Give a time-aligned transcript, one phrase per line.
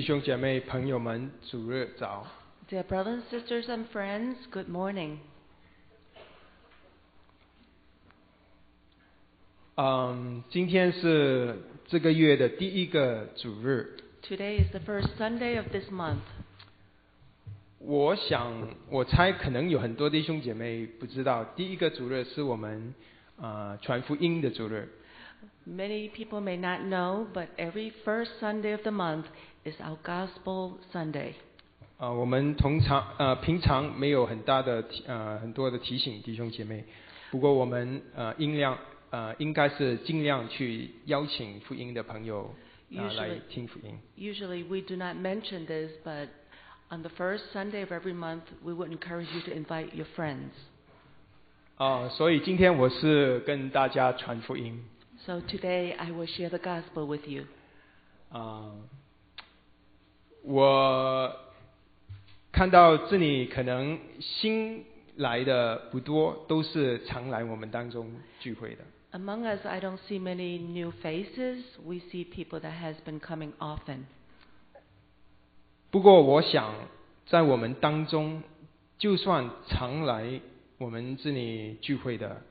[0.00, 2.26] 弟兄姐妹、朋友们，主日早。
[2.70, 5.18] Dear brothers, sisters, and friends, good morning.
[9.74, 11.54] 嗯，今天是
[11.86, 13.98] 这个月的第一个主日。
[14.22, 16.20] Today is the first Sunday of this month.
[17.78, 22.94] 我想，我猜可能有很多弟兄姐妹不知道，第一个主日是我们
[23.36, 24.88] 呃传福音的主日。
[25.67, 29.25] Many people may not know, but every first Sunday of the month
[29.63, 31.33] is our Gospel Sunday.
[31.97, 36.83] 啊、我们通常呃平常没有很大的提呃很多的提醒弟兄姐妹，
[37.31, 38.77] 不过我们呃尽量
[39.09, 42.53] 呃应该是尽量去邀请福音的朋友
[42.91, 43.97] 啊、 Usually- 来听福音。
[44.17, 46.27] Usually we do not mention this, but
[46.91, 50.51] on the first Sunday of every month, we would encourage you to invite your friends.
[51.77, 54.83] 啊、所以今天我是跟大家传福音
[55.30, 57.44] So today I will share the Gospel with you.
[58.32, 58.72] 啊、
[60.42, 61.32] 我
[62.50, 68.82] 看到这里可能新来的不多，都是常来我们当中聚会的。
[69.12, 71.62] Among us, I don't see many new faces.
[71.84, 74.06] We see people that has been coming often.
[75.92, 76.74] 不过，我想
[77.26, 78.42] 在我们当中，
[78.98, 80.40] 就算常来
[80.78, 82.42] 我们这里聚会的，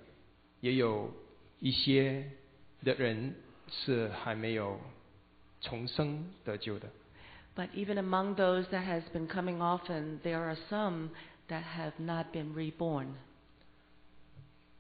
[0.62, 1.12] 也有
[1.60, 2.32] 一些
[2.84, 3.36] 的人
[3.68, 4.80] 是还没有
[5.62, 6.90] 重生得救的。
[7.56, 11.10] But even among those that has been coming often, there are some
[11.50, 13.16] that have not been reborn.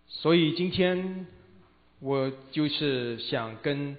[0.08, 1.27] 所以今天
[2.00, 3.97] 我就是想跟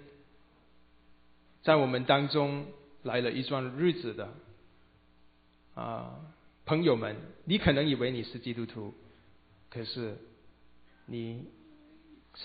[1.63, 2.67] 在我们当中
[3.03, 4.33] 来了一段日子的
[5.75, 6.19] 啊、
[6.65, 8.95] 朋友们，你可能以为你是基督徒，
[9.69, 10.17] 可是
[11.07, 11.45] 你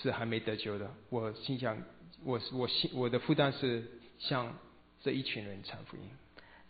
[0.02, 0.90] 是还没得救的。
[1.10, 1.76] 我心想，
[2.24, 3.84] 我是我心我的负担是
[4.18, 4.56] 向
[5.02, 6.02] 这一群人传福音。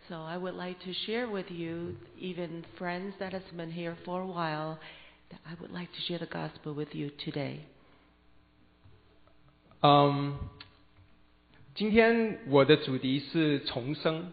[0.09, 4.21] So I would like to share with you, even friends that has been here for
[4.21, 4.79] a while,
[5.31, 7.59] that I would like to share the gospel with you today.
[9.81, 10.39] 嗯，
[11.75, 14.33] 今天我的主题是重生。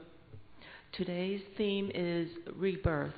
[0.93, 2.29] Today's theme is
[2.59, 3.13] rebirth.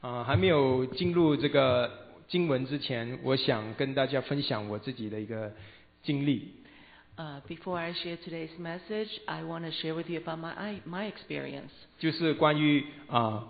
[0.00, 2.01] 啊，还没有进入这个
[2.32, 5.52] 经文之前，我想跟大家分享我自己的一个
[6.02, 6.54] 经历。
[7.18, 11.68] Uh, before I share today's message, I want to share with you about my my experience.
[11.98, 13.46] 就是关于啊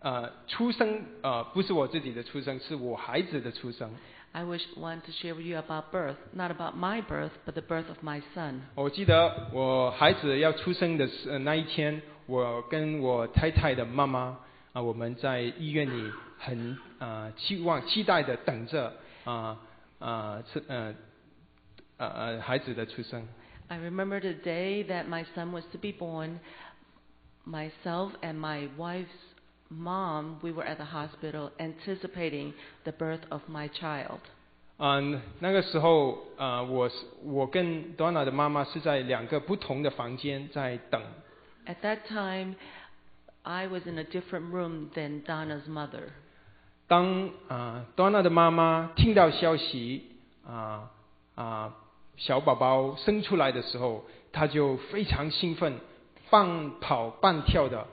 [0.00, 3.90] 呃出生呃不是我自己的出生，是我孩子的出生。
[4.32, 7.88] I wish want to share with you about birth, not about my birth, but the birth
[7.88, 8.60] of my son.
[8.74, 11.08] 我记得我孩子要出生的
[11.38, 14.36] 那一天，我跟我太太的妈妈
[14.74, 18.93] 啊、我们在医院里很啊、期望期待的等着
[19.23, 19.57] 啊
[19.99, 20.93] 啊是呃
[21.97, 23.27] 呃呃孩子的出生。
[23.67, 26.39] I remember the day that my son was to be born.
[27.45, 29.07] Myself and my wife's
[29.69, 32.53] mom, we were at the hospital anticipating
[32.83, 34.19] the birth of my child.
[34.77, 41.01] 嗯，那个时候，呃，我是我跟 Donna 的妈妈是在两个不同的房间在等。
[41.65, 42.55] At that time,
[43.43, 46.09] I was in a different room than Donna's mother.
[46.88, 50.04] 当啊、Donna 的妈妈听到消息
[50.46, 50.90] 啊
[51.34, 51.74] 啊、
[52.16, 55.78] 小宝宝生出来的时候，她就非常兴奋，
[56.30, 57.86] 半跑半跳的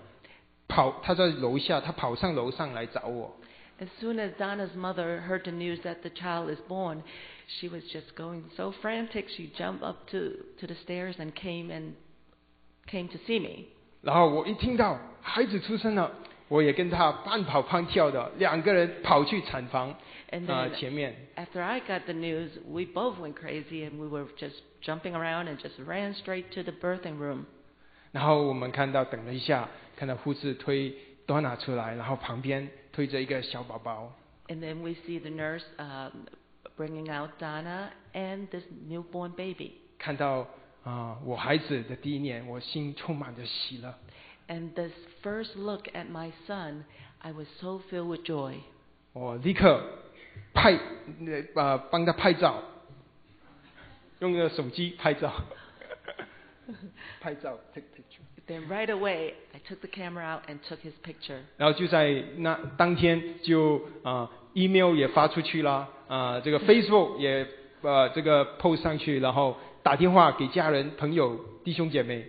[0.68, 3.36] 跑，她在楼下，她跑上楼上来找我。
[3.80, 7.02] As soon as Donna's mother heard the news that the child is born,
[7.48, 9.28] she was just going so frantic.
[9.28, 11.94] She jumped up to, to the stairs and came and
[12.86, 13.66] came to see me.
[14.02, 16.12] 然后我一听到孩子出生了，
[16.54, 19.90] 我也跟他半跑半跳的，两个人跑去产房
[20.48, 21.12] 啊、前面。
[21.36, 25.58] after I got the news, we both went crazy and we were just jumping around and
[25.58, 27.46] just ran straight to the birthing room.
[28.12, 30.94] 然后我们看到等了一下，看到护士推
[31.26, 34.14] Donna 出来，然后旁边推着一个小宝宝。
[34.48, 36.28] And then we see the nurse um,
[36.78, 39.72] bringing out Donna and this newborn baby.
[39.98, 40.46] 看到
[40.84, 43.96] 啊、我孩子的第一年，我心充满着喜乐。
[44.53, 44.93] And this
[45.23, 46.85] first look at my son,
[47.21, 48.55] I was so filled with joy.
[49.13, 49.83] 我立刻
[50.55, 52.63] 拍呃呃帮他拍照，
[54.21, 55.33] 用个手机拍照，
[57.21, 58.23] 拍照 take picture。
[58.47, 61.41] Then right away, I took the camera out and took his picture.
[61.59, 67.47] 然后就在那当天就啊、email 也发出去了，啊、这个 Facebook 也
[67.83, 72.27] 呃这个 post 上去，然后打电话给家人、朋友、弟兄姐妹，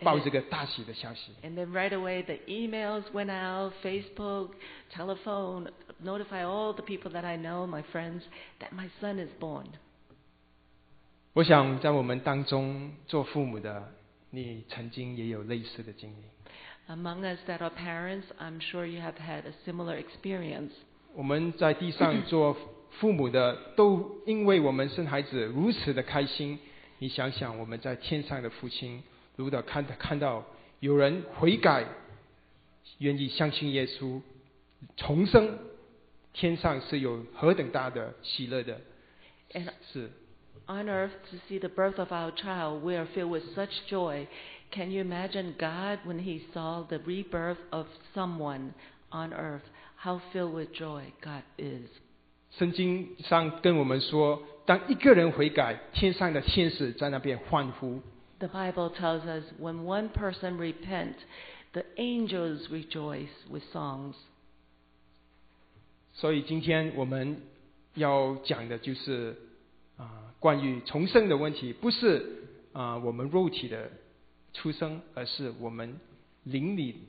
[0.00, 1.32] 报这个大喜的消息。
[1.42, 4.50] And then right away, the emails went out, Facebook,
[4.92, 5.68] telephone,
[6.02, 8.22] notify all the people that I know, my friends,
[8.60, 9.66] that my son is born.
[11.32, 13.92] 我想在我们当中做父母的，
[14.30, 16.24] 你曾经也有类似的经历。
[16.88, 20.70] Among us that are parents, I'm sure you have had a similar experience.
[21.14, 22.56] 我们在地上做
[22.98, 26.58] 父母的，都因为我们生孩子如此的开心。
[26.98, 29.02] 你想想，我们在天上的父亲，
[29.36, 30.44] 如果看看到
[30.80, 31.86] 有人悔改，
[32.98, 34.20] 愿意相信耶稣，
[34.96, 35.58] 重生，
[36.32, 38.80] 天上是有何等大的喜乐的
[39.52, 40.10] And 事。
[40.68, 44.26] on earth, to see the birth of our child, we are filled with such joy.
[44.72, 48.72] Can you imagine God when He saw the rebirth of someone
[49.10, 49.62] on earth?
[49.96, 51.88] How filled with joy God is.
[52.58, 58.00] 圣经上跟我们说，当一个人悔改，天上的天使在那边欢呼。
[58.39, 61.15] The Bible tells us when one person repent,
[61.73, 64.15] the angels rejoice with songs.
[66.13, 67.41] 所以今天我们
[67.93, 69.35] 要讲的就是
[69.97, 72.25] 啊、关于重生的问题，不是
[72.73, 73.91] 啊、我们肉体的
[74.53, 75.99] 出生，而是我们
[76.43, 77.03] 灵里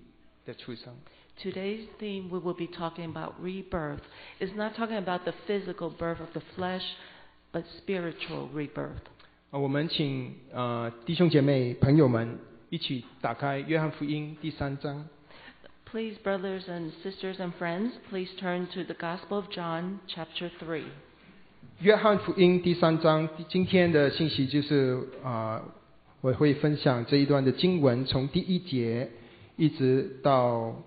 [0.44, 0.94] 的出生。
[1.38, 4.02] Today's theme we will be talking about rebirth.
[4.38, 6.84] Is not talking about the physical birth of the flesh,
[7.52, 9.00] but spiritual rebirth.
[9.50, 12.38] 啊我们请呃弟兄姐妹朋友们
[12.70, 15.06] 一起打开约翰福音第三章。
[15.84, 20.84] Please, brothers and sisters and friends, please turn to the Gospel of John, chapter 3.
[21.81, 25.62] 约翰福音第三章，今天的信息就是啊、
[26.22, 29.10] 我会分享这一段的经文，从第一节
[29.56, 30.82] 一直到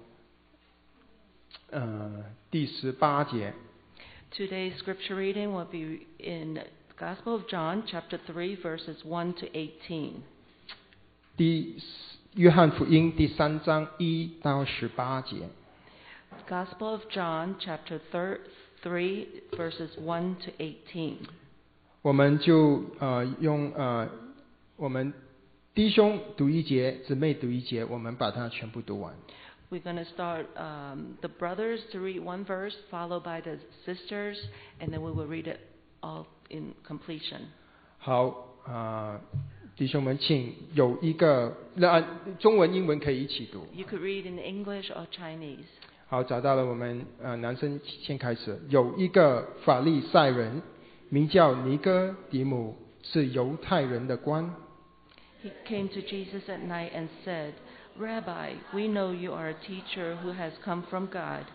[1.70, 3.54] 呃第十八节。
[4.32, 6.64] Today's scripture reading will be in the
[7.00, 10.22] Gospel of John, chapter 3, verses 1 to 18.
[11.38, 11.76] 第
[12.36, 15.50] 约翰福音第三章一到十八节。
[16.48, 18.40] Gospel of John, chapter thir-
[18.84, 21.18] 3, verses 1 to 18.
[22.02, 24.08] 我们就呃用呃
[24.78, 25.12] 我们
[25.74, 29.14] 弟兄读一节，姊妹读一节，我们把它全部读完。
[29.72, 34.38] We're going to start um, the brothers to read one verse, followed by the sisters,
[34.80, 35.60] and then we will read it
[36.02, 37.42] all in completion.
[37.98, 39.20] 好啊、
[39.76, 42.02] 弟兄们，请有一个那、
[42.40, 43.66] 中文、英文可以一起读。
[43.74, 45.66] You could read in English or Chinese.
[46.08, 48.60] 好，找到了，我们呃男生先开始。
[48.70, 50.62] 有一个法利赛人，
[51.10, 54.54] 名叫尼哥底母，是犹太人的官。
[55.44, 57.54] He came to Jesus at night and said,
[58.00, 61.46] Rabbi, we know you are a teacher who has come from God,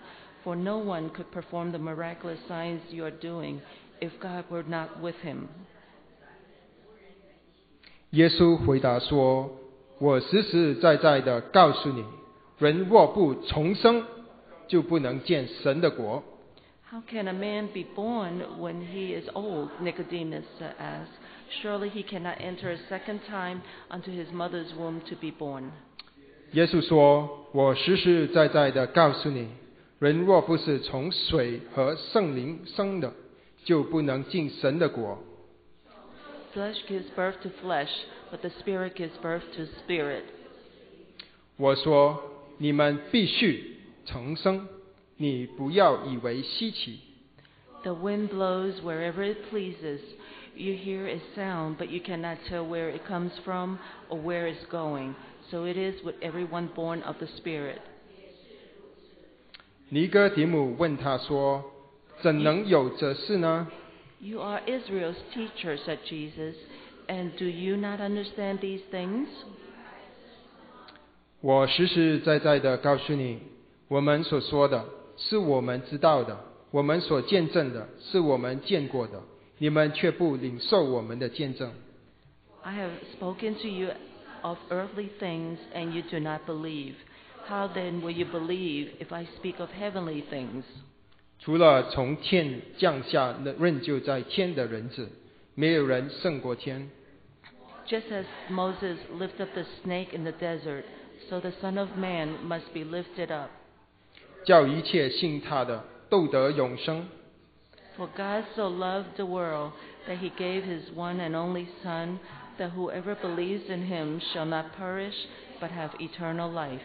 [0.45, 3.61] for no one could perform the miraculous signs you are doing
[4.01, 5.49] if God were not with him.
[8.11, 12.05] 耶稣回答说：“我实实在在的告诉你，
[12.59, 14.05] 人若不重生，
[14.67, 16.23] 就不能见神的国。
[16.91, 19.69] How can a man be born when he is old?
[19.81, 21.15] Nicodemus asked.
[21.63, 25.71] Surely he cannot enter a second time unto his mother's womb to be born.
[26.53, 29.49] 耶稣说：“我实实在在的告诉你，
[30.01, 33.13] 人若不是从水和圣灵生的，
[33.65, 35.19] 就不能进神的国。
[36.53, 37.91] Flesh gives birth to flesh,
[38.33, 40.25] but the Spirit gives birth to spirit.
[41.57, 42.21] 我说，
[42.59, 44.67] 你们必须重生，
[45.17, 47.01] 你不要以为稀奇。
[47.83, 50.01] The wind blows wherever it pleases.
[50.57, 54.67] You hear its sound, but you cannot tell where it comes from or where it's
[54.71, 55.15] going.
[55.51, 57.79] So it is with everyone born of the Spirit.
[59.89, 61.65] 尼哥底母问他说：“
[62.25, 63.69] 怎能有这事呢？
[64.21, 66.55] You are Israel's teacher, said Jesus,
[67.09, 69.29] and do you not understand these things?
[71.41, 73.41] 我实实在在的告诉你，
[73.89, 74.85] 我们所说的
[75.17, 76.39] 是我们知道的，
[76.71, 79.23] 我们所见证的是我们见过的，
[79.57, 81.73] 你们却不领受我们的见证。
[82.63, 83.89] I have spoken to you
[84.43, 86.93] of earthly things, and you do not believe.
[87.49, 90.65] How then will you believe if I speak of heavenly things?
[91.39, 95.09] 除了从天降下的任就在天的人子，
[95.55, 96.91] 没有人胜过天。
[97.87, 100.85] Just as Moses lifted up the snake in the desert,
[101.29, 103.51] so the Son of Man must be lifted up.
[104.45, 107.09] 叫一切信他的都得永生。
[107.97, 109.73] For God so loved the world
[110.07, 112.19] that he gave his one and only Son,
[112.59, 115.17] that whoever believes in him shall not perish,
[115.61, 116.81] but have eternal life.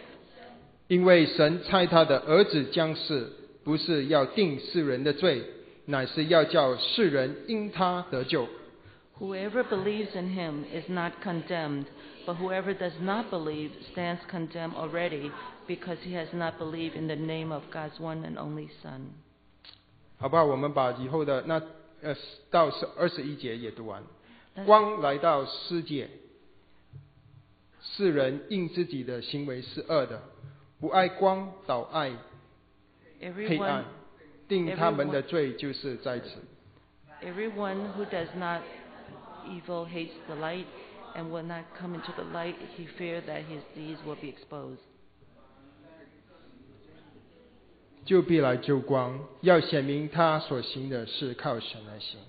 [0.87, 3.31] 因为神差他的儿子将世，
[3.64, 5.44] 不是要定世人的罪，
[5.86, 8.48] 乃是要叫世人因他得救。
[9.18, 11.84] Whoever believes in him is not condemned,
[12.26, 15.30] but whoever does not believe stands condemned already,
[15.66, 19.08] because he has not believed in the name of God's one and only Son.
[20.18, 20.44] 好不好？
[20.44, 21.60] 我们把以后的那
[22.00, 22.16] 呃
[22.50, 24.02] 到十二十一节也读完。
[24.64, 26.08] 光来到世界，
[27.82, 30.22] 世人因自己的行为是恶的，
[30.80, 32.10] 不爱光，倒爱
[33.19, 33.83] 黑暗 Everyone,
[34.47, 36.27] 定他们的罪就是在此。
[37.21, 38.61] everyone who does not
[39.47, 40.65] evil hates the light
[41.15, 42.55] and will not come into the light.
[42.77, 44.79] He fears that his deeds will be exposed.
[48.05, 52.19] 就必来救光，要显明他所行的是靠神而行。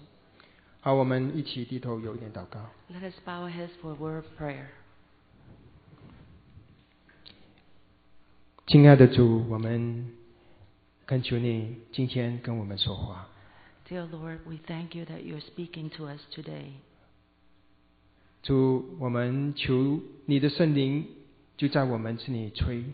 [0.80, 2.60] 好，我们一起低头有一点祷告。
[2.90, 4.68] Let us bow our heads for a word of prayer.
[8.66, 10.10] 亲爱的主，我们
[11.11, 13.27] 恳求你今天跟我们说话。
[13.89, 16.67] Dear Lord, we thank you that you're speaking to us today.
[18.41, 21.05] 主，我们求你的圣灵
[21.57, 22.85] 就在我们这里吹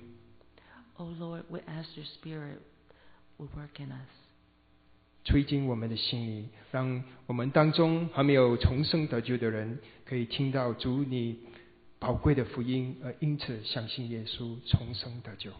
[0.96, 2.58] ，Oh Lord, we ask your Spirit
[3.38, 4.10] will work in us.
[5.24, 11.38] 吹进我们的心里，让我们当中还没有重生得救的人，可以听到主你
[12.00, 15.52] 宝贵的福音，而因此相信耶稣，重生得救。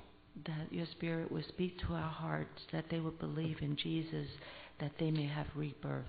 [0.45, 4.29] That your Spirit will speak to our hearts, that they will believe in Jesus,
[4.79, 6.09] that they may have rebirth.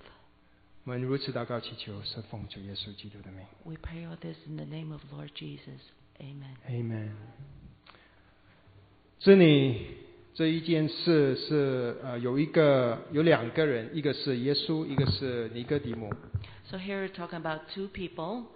[0.84, 3.44] 我们如此祷告祈求，是奉主耶稣基督的名。
[3.64, 5.80] We pray all this in the name of Lord Jesus.
[6.18, 6.56] Amen.
[6.68, 7.10] Amen。
[9.18, 9.96] 这里
[10.34, 16.10] 这一件事是呃有一个有两个人，一个是耶稣，一个是尼哥底母。
[16.70, 18.46] So here we're talking about two people.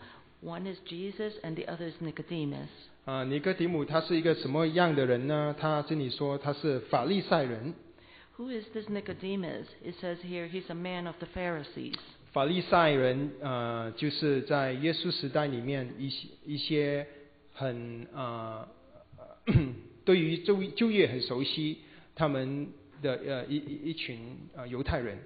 [0.43, 2.69] One is Jesus and the other is Nicodemus.
[3.06, 5.54] 啊、尼哥底母他是一个什么样的人呢？
[5.60, 7.74] 他这里说他是法利赛人。
[8.38, 9.66] Who is this Nicodemus?
[9.84, 11.98] It says here he's a man of the Pharisees.
[12.32, 17.06] 法利赛人呃，就是在耶稣时代里面一些一些
[17.52, 18.68] 很呃
[20.06, 21.80] 对于就就业很熟悉，
[22.16, 22.70] 他们
[23.02, 25.18] 的呃一一一群呃犹太人。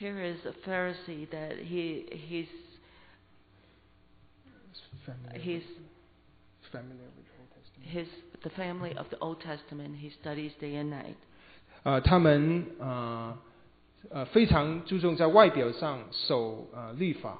[0.00, 2.48] Here is a Pharisee that he he's
[5.40, 5.62] he's
[7.83, 8.07] his
[8.43, 9.97] the family of the Old Testament.
[9.97, 11.15] He studies day and night.
[11.83, 13.37] 呃，他们呃
[14.09, 17.37] 呃非常注重在外表上守呃律法，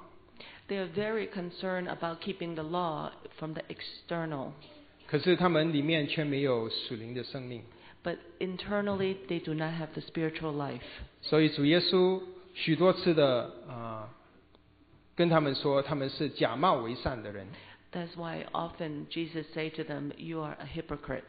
[0.68, 4.52] They are very concerned about keeping the law from the external,
[5.08, 7.64] 可是他们里面却没有属灵的生命。
[8.04, 10.82] but internally they do not have the spiritual life.
[11.22, 12.22] 所以主耶稣
[12.54, 14.10] 许多次的啊、呃
[15.14, 17.46] 跟他们说，他们是假冒为善的人。
[17.92, 21.24] That's why often Jesus say to them, "You are a hypocrite."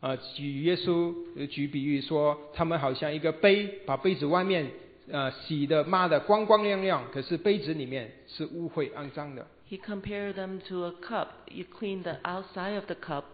[0.00, 4.70] 啊，举耶稣呃举比喻说，他们好像一个杯，把杯子外面
[5.10, 9.44] 呃洗的抹的光光亮亮，可是杯子里面是污秽肮脏的。
[9.68, 11.28] He compared them to a cup.
[11.46, 13.24] You clean the outside of the cup,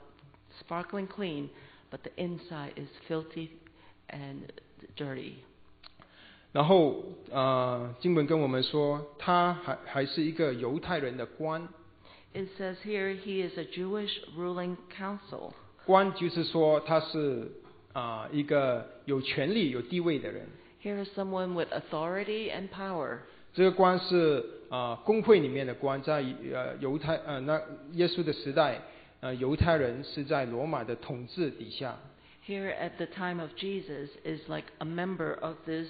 [0.59, 1.51] sparkling clean,
[1.91, 3.51] but the inside is filthy
[4.09, 4.39] and
[4.97, 5.35] dirty.
[6.53, 11.69] 然后呃，经文跟我们说，他还还是一个犹太人的官，
[12.34, 15.54] it says here he is a Jewish ruling council.
[15.86, 17.52] 官就是说他是
[17.94, 20.48] 啊、呃、一个有权力、有地位的人。
[20.84, 23.20] Here is someone with authority and power.
[23.54, 27.60] 这个官是啊、呃、公会里面的官，在呃犹太呃那
[27.94, 28.80] 耶稣的时代，
[29.20, 31.98] 呃犹太人是在罗马的统治底下。
[32.48, 35.88] Here at the time of Jesus is like a member of this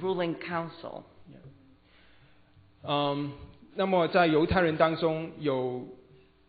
[0.00, 1.02] ruling council.
[2.84, 3.32] Um,
[3.78, 5.86] 那么在犹太人当中有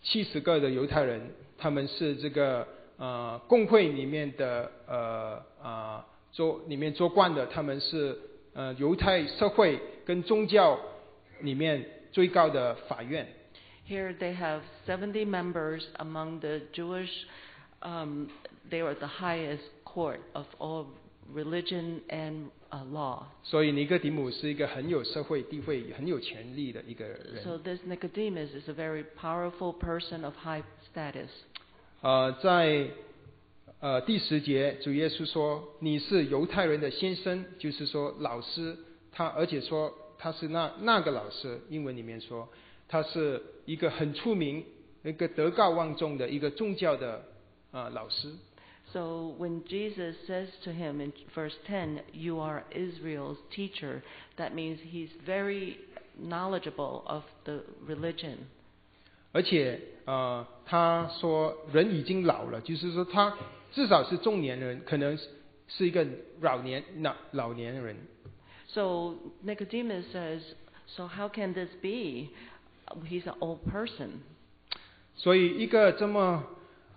[0.02, 1.22] 七十个的犹太人，
[1.60, 2.68] 他们是这个
[2.98, 8.18] 呃工会里面的呃啊做里面做官的，他们是
[8.56, 10.76] 呃犹太社会跟宗教
[11.42, 13.28] 里面最高的法院。
[13.88, 17.12] Here they have seventy members among the Jewish,
[17.82, 18.26] um,
[18.72, 20.88] they are the highest court of all
[21.34, 23.24] religion and uh, law.
[23.44, 27.44] 所以尼哥底母是一个很有社会地位、很有权力的一个人。
[27.44, 31.30] So this Nicodemus is a very powerful person of high status.
[32.02, 32.88] 呃，在
[33.80, 38.78] 呃第十节，主耶稣说：“你是犹太人的先生，就是说老师。
[39.12, 42.48] 他而且说他是那那个老师，英文里面说
[42.88, 44.64] 他是一个很出名、
[45.04, 47.26] 一个德高望重的一个宗教的
[47.72, 48.32] 呃老师。
[48.93, 54.03] So when Jesus says to him in verse 10, You are Israel's teacher,
[54.37, 55.79] that means he's very
[56.17, 58.47] knowledgeable of the religion.
[59.33, 63.37] 而且呃，他说人已经老了，就是说他
[63.73, 65.29] 至少是中年人，可能是
[65.67, 66.07] 是一个
[66.41, 67.97] 老年老老年人。
[68.69, 70.41] So Nicodemus says,
[70.87, 72.31] So how can this be?
[73.09, 74.21] He's an old person.
[75.17, 76.45] 所以一个这么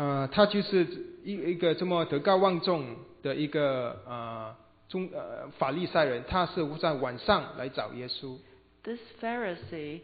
[0.03, 0.85] 呃，他就是
[1.23, 2.85] 一一个这么德高望重
[3.23, 4.53] 的一个呃
[4.89, 8.37] 中呃法利赛人，他是在晚上来找耶稣
[8.83, 10.01] ，This Pharisee,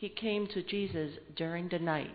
[0.00, 2.06] he came to Jesus during the night.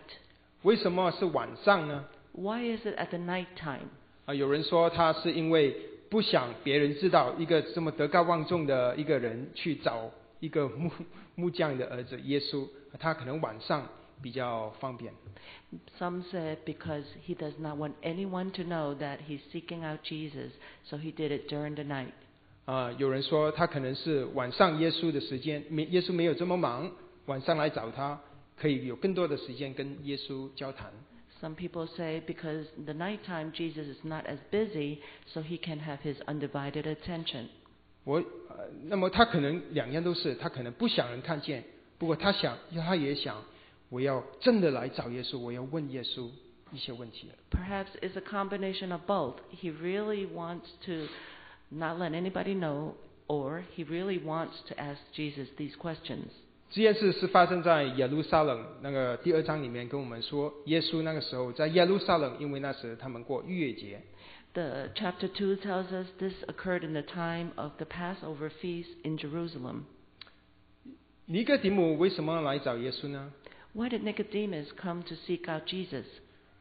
[0.62, 3.90] 为什么是晚上呢？Why is it at the night time?
[4.26, 5.76] 啊，有人说他是因为
[6.08, 10.10] 不想别人知道一个这么德高望重的一个人去找
[10.40, 10.90] 一个木
[11.36, 12.66] 木匠的儿子耶稣，
[12.98, 13.86] 他可能晚上
[14.21, 15.13] 比较方便。
[15.99, 20.51] Some said because he does not want anyone to know that he's seeking out Jesus,
[20.85, 22.11] so he did it during the night.
[22.65, 26.91] 啊，有人说他可能是晚上耶稣的时间，没耶稣没有这么忙，
[27.25, 28.19] 晚上来找他，
[28.57, 30.91] 可以有更多的时间跟耶稣交谈。
[31.41, 35.99] Some people say because the nighttime Jesus is not as busy, so he can have
[35.99, 37.47] his undivided attention.
[38.03, 38.17] 我
[38.49, 41.63] 呃，那么他可能两样都是，他可能不想人看见，
[41.99, 43.43] 不过他想，他也想，
[43.89, 46.29] 我要真的来找耶稣，我要问耶稣
[46.71, 47.29] 一些问题。
[47.51, 49.35] Perhaps it's a combination of both.
[49.51, 51.07] He really wants to
[51.69, 52.93] not let anybody know,
[53.27, 56.29] or he really wants to ask Jesus these questions.
[56.71, 64.01] 这件事是发生在耶路撒冷那个第二章里面跟我们说，耶稣那个时候在耶路撒冷，因为那时他们过逾越节，
[64.53, 69.17] The chapter 2 tells us this occurred in the time of the Passover feast in
[69.17, 69.83] Jerusalem.
[71.27, 73.31] 尼哥底母为什么来找耶稣呢？
[73.73, 76.05] Why did Nicodemus come to seek out Jesus?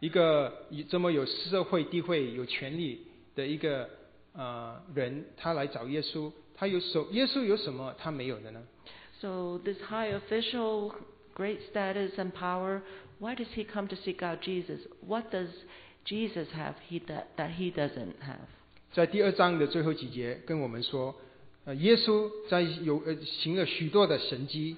[0.00, 3.88] 一个这么有社会地位、有权利的一个
[4.32, 8.62] 呃人，他来找耶稣，他有什耶稣有什么他没有的呢？
[9.20, 10.92] So, this high official,
[11.34, 12.82] great status and power,
[13.18, 14.80] why does he come to seek out Jesus?
[15.06, 15.48] What does
[16.04, 18.48] Jesus have he, that, that he doesn't have?
[18.92, 21.14] 在第二章的最后几节跟我们说，
[21.64, 24.76] 呃，耶稣在有呃行了许多的神迹，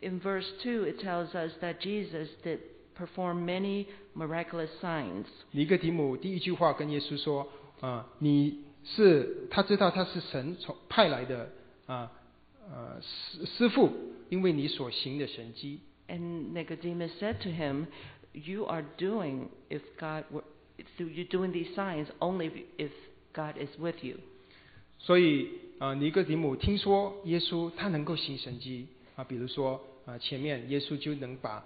[0.00, 2.58] In verse 2, it tells us that Jesus did
[2.94, 5.26] perform many miraculous signs.
[5.52, 11.50] 尼哥底母第一句话跟耶稣说：“啊、你是他知道他是神从派来的
[11.86, 12.10] 啊
[12.70, 13.90] 呃师师傅，
[14.28, 15.80] 因为你所行的神迹。
[16.08, 17.86] And Nicodemus said to him,
[18.32, 20.44] You are doing, if God were,
[20.98, 22.90] you're doing these signs only if, if
[23.32, 24.18] God is with you.
[24.98, 28.86] 所以啊、尼哥底母听说耶稣他能够行神迹
[29.16, 31.63] 啊，比如说 啊、前面耶稣就能把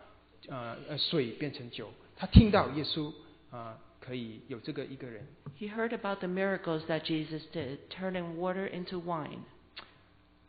[0.49, 3.11] 啊呃水变成酒，他听到耶稣
[3.51, 5.25] 啊、可以有这个一个人
[5.59, 9.39] ，He heard about the miracles that Jesus did, turning water into wine.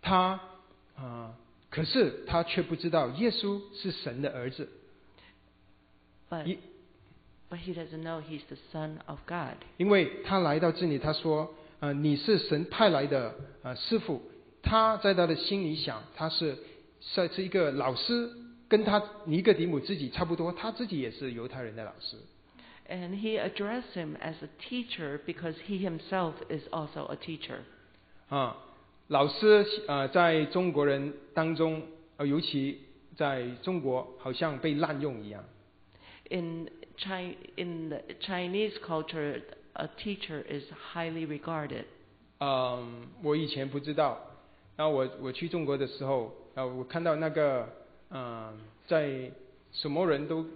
[0.03, 0.41] 他
[0.97, 1.35] 啊、
[1.71, 4.69] 可是他却不知道耶稣是神的儿子。
[6.29, 6.59] But,
[7.49, 9.57] but he doesn't know he's the Son of God.
[9.77, 14.23] 因为他来到这里，他说：“呃，你是神派来的呃师傅。”
[14.63, 16.59] 他在他的心里想，他是
[17.07, 18.31] 是是一个老师，
[18.69, 22.17] 跟他尼哥底姆自己差不多，他自己也是犹太人的老师。
[22.89, 27.59] And he addressed him as a teacher because he himself is also a teacher.
[28.29, 28.57] 啊，
[29.09, 31.83] 老师呃，在中国人当中，
[32.17, 32.81] 呃，尤其
[33.17, 35.45] 在中国，好像被滥用一样。
[36.29, 39.43] In, Chi- in the Chinese culture,
[39.75, 41.85] a teacher is highly regarded.
[42.39, 44.19] 嗯，我以前不知道，
[44.77, 47.69] 然后我我去中国的时候，呃，我看到那个，
[48.09, 48.51] 嗯、
[48.87, 49.31] 在
[49.73, 50.47] 什么人都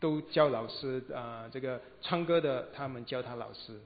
[0.00, 3.78] 都叫老师，啊、这个唱歌的他们叫他老师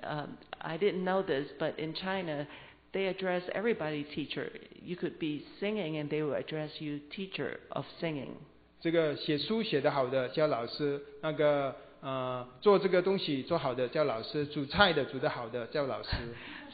[0.00, 2.46] ，Um, I didn't know this, but in China,
[2.92, 4.52] they address everybody teacher.
[4.80, 8.36] You could be singing and they will address you teacher of singing.
[8.80, 16.10] 这个写书写得好的叫老师，那个呃做这个东西做好的叫老师，煮菜的煮得好的叫老师。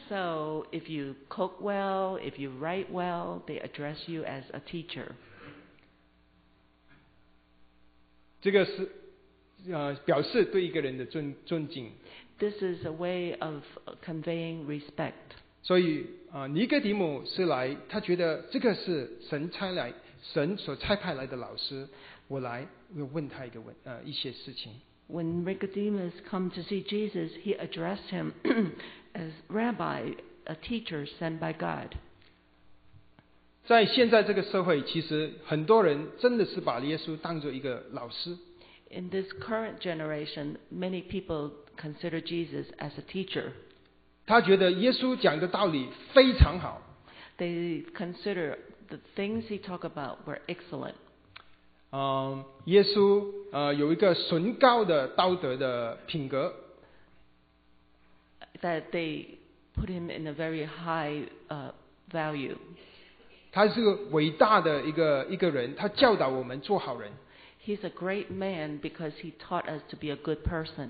[0.09, 5.13] So if you cook well, if you write well, they address you as a teacher.
[8.41, 8.91] 这个是
[9.71, 11.91] 呃表示对一个人的尊尊敬。
[12.37, 15.13] This is a way of uh, conveying respect.
[15.61, 21.87] 所以啊、尼哥底母是来，他觉得这个是神差来，神所差派来的老师，
[22.27, 22.67] 我来
[22.97, 24.73] 我问他一个问呃一些事情。
[25.07, 28.33] When Nicodemus come to see Jesus, he addressed him
[29.13, 30.11] as rabbi,
[30.47, 31.95] a teacher sent by God.
[33.65, 38.37] 在现在这个社会，其实很多人真的是把耶稣当做一个老师，
[38.89, 43.51] In this current generation, many people consider Jesus as a teacher.
[44.25, 46.81] 他觉得耶稣讲的道理非常好，
[47.37, 48.57] They consider
[48.89, 50.95] the things he talked about were excellent.
[51.91, 56.53] 嗯，耶稣呃有一个崇高的道德的品格，
[58.61, 59.37] That they
[59.75, 61.71] put him in a very high uh,
[62.09, 62.55] value.
[63.51, 67.11] 他是个伟大的一个一个人，他教导我们做好人。
[67.63, 70.89] He's a great man because he taught us to be a good person.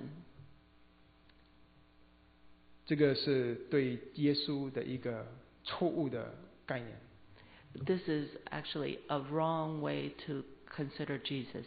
[2.86, 5.28] 这个是对耶稣的一个
[5.64, 6.34] 错误的
[6.66, 7.00] 概念。
[7.86, 10.44] This is actually a wrong way to
[10.75, 11.65] consider Jesus.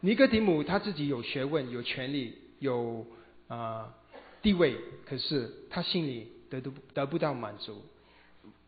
[0.00, 3.06] 尼哥底母他自己有学问、有权利、有
[3.48, 3.94] 啊、
[4.42, 4.76] 地位，
[5.06, 7.82] 可是他心里得不得不到满足。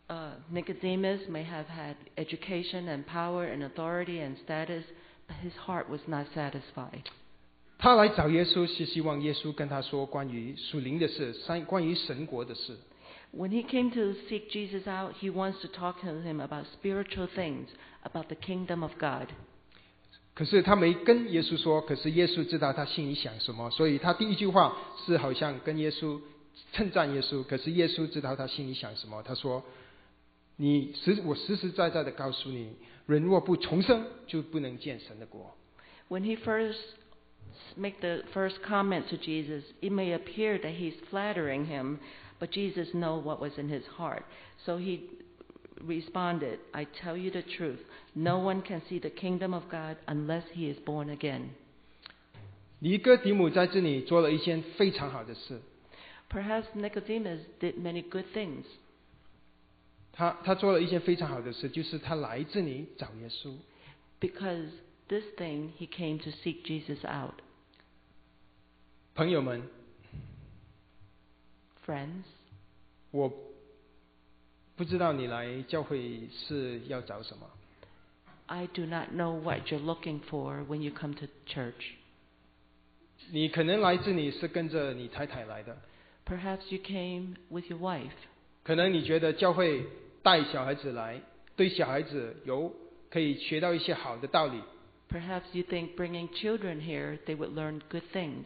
[0.06, 4.84] Uh, Nicodemus may have had education and power and authority and status,
[5.26, 7.04] but his heart was not satisfied.
[7.78, 12.76] 他来找耶稣是希望耶稣跟他说关于属灵的事，三关于神国的事。
[13.33, 17.67] When he came to seek Jesus out, he wants to talk to him about spiritual things,
[18.03, 19.27] about the kingdom of God.
[20.33, 26.19] 可是他没跟耶稣说，可是耶稣知道他心里想什么，所以他第一句话是好像跟耶稣
[26.71, 32.73] 称赞耶稣，可是耶稣知道他心里想什么，他说：“你实我实实在在的告诉你，
[33.05, 35.55] 人若不重生，就不能见神的国。
[36.09, 36.79] When he first
[37.75, 41.99] make the first comment to Jesus, it may appear that he's flattering him,
[42.39, 44.23] but Jesus know what was in his heart.
[44.65, 45.09] So he
[45.85, 47.79] responded, I tell you the truth,
[48.15, 51.49] no one can see the kingdom of God unless he is born again.
[52.79, 55.59] 尼哥底母在这里做了一件非常好的事，
[56.29, 58.63] Perhaps Nicodemus did many good things.
[60.13, 63.53] 他他做了一件非常好的事，就是他来这里找耶稣。
[64.21, 64.69] Because
[65.07, 67.35] this thing he came to seek Jesus out.
[69.15, 69.61] 朋友们，
[71.85, 72.23] Friends,
[73.11, 73.31] 我
[74.75, 77.49] 不知道你来教会是要找什么。
[78.45, 81.93] I do not know what you're looking for when you come to church.
[83.31, 85.77] 你可能来这里是跟着你太太来的，
[86.25, 88.11] Perhaps you came with your wife.
[88.63, 89.85] 可能你觉得教会
[90.23, 91.21] 带小孩子来，
[91.55, 92.73] 对小孩子有
[93.09, 94.61] 可以学到一些好的道理。
[95.09, 98.45] Perhaps you think bringing children here, they would learn good things.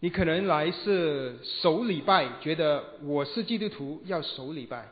[0.00, 4.88] 你可能来是守礼拜，觉得我是基督徒要守礼拜。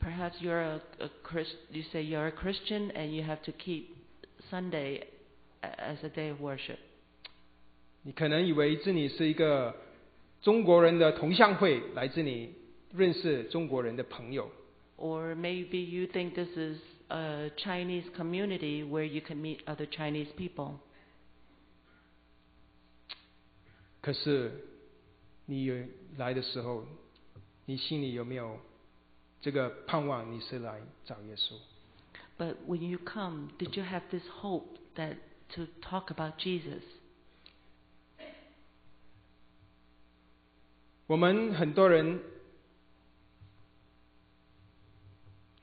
[0.00, 3.84] Perhaps you're a, a Christ, you say you're a Christian and you have to keep
[4.50, 5.04] Sunday
[5.60, 6.78] a- as a day of worship.
[8.02, 9.76] 你可能以为这里是一个
[10.42, 12.52] 中国人的同乡会，来这里
[12.92, 14.50] 认识中国人的朋友。
[14.98, 20.28] Or maybe you think this is a Chinese community where you can meet other Chinese
[20.36, 20.80] people.
[24.07, 24.49] 可是
[25.47, 25.75] 你有
[26.15, 26.85] 来的时候，
[27.65, 28.57] 你心里有没有
[29.41, 30.31] 这个盼望？
[30.31, 31.55] 你是来找耶稣
[32.37, 35.17] ？But when you come, did you have this hope that
[35.55, 36.83] to talk about Jesus?
[41.07, 42.21] 我们很多人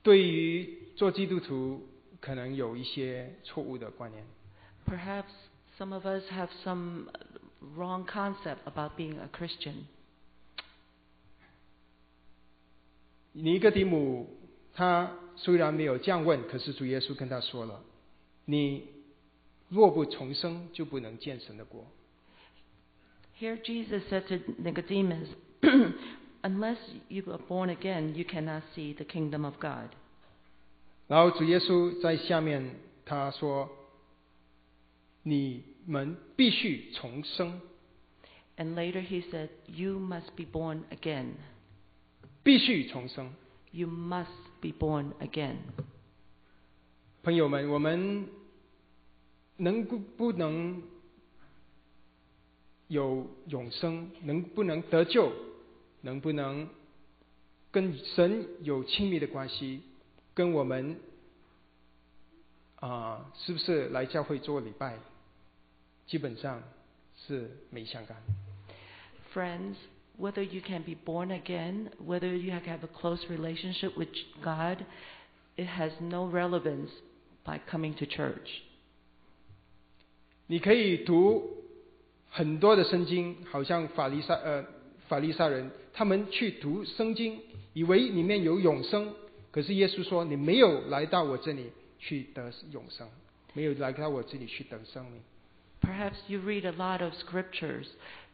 [0.03, 4.23] 对于做基督徒可能有一些错误的观念。
[4.85, 5.31] Perhaps
[5.79, 7.07] some of us have some
[7.76, 9.86] wrong concept about being a Christian.
[13.32, 14.28] 尼哥底母
[14.74, 18.88] 他虽然没有这样问，可是主耶稣跟他说了：“你
[19.68, 21.86] 若不重生，就不能见神的国。
[23.38, 25.28] Here Jesus said to Nicodemus,
[26.42, 29.90] Unless you are born again, you cannot see the kingdom of God.
[31.06, 37.61] ”然后主耶稣在下面他说：“你 们必须重生
[38.57, 41.33] ，And later he said, You must be born again.
[42.43, 43.33] 必须重生。”
[43.71, 44.27] You must
[44.61, 45.57] be born again.
[47.23, 48.29] 朋友们，我们
[49.57, 50.81] 能不不能
[52.87, 54.09] 有永生？
[54.21, 55.31] 能不能得救？
[56.01, 56.69] 能不能
[57.71, 59.81] 跟神有亲密的关系？
[60.33, 60.97] 跟我们
[62.75, 64.97] 啊、是不是来教会做礼拜？
[66.06, 66.62] 基本上
[67.26, 68.16] 是没相干。
[69.32, 69.76] Friends,
[70.18, 74.08] whether you can be born again, whether you have a close relationship with
[74.42, 74.84] God,
[75.56, 76.90] it has no relevance
[77.44, 78.62] by coming to church.
[80.46, 81.62] 你可以读
[82.28, 84.66] 很多的圣经，好像法利赛呃
[85.06, 87.40] 法利赛人，他们去读圣经，
[87.72, 89.14] 以为里面有永生，
[89.52, 93.08] 可是耶稣说你没有来到我这里去得永生，
[93.54, 95.22] 没有来到我这里去得生命。
[95.84, 97.86] Perhaps you read a lot of scriptures,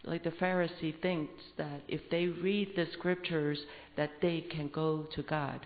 [0.02, 3.58] like the Pharisee thinks that if they read the scriptures,
[3.96, 5.60] that they can go to God.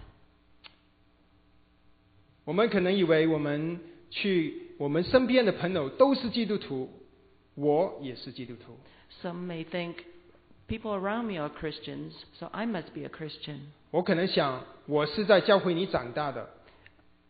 [2.45, 6.91] 我们可能以为我们去我们身边的朋友都是基督徒，
[7.55, 8.79] 我也是基督徒。
[9.23, 10.05] Some may think
[10.69, 13.59] people around me are Christians, so I must be a Christian.
[13.91, 16.49] 我可能想，我是在教会里长大的，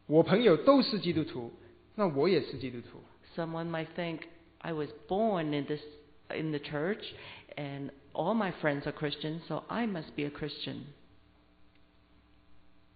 [0.07, 1.53] 我朋友都是基督徒，
[1.95, 3.01] 那我也是基督徒。
[3.37, 4.21] Someone might think
[4.65, 5.81] I was born in this
[6.35, 7.03] in the church
[7.57, 10.85] and all my friends are Christians, so I must be a Christian.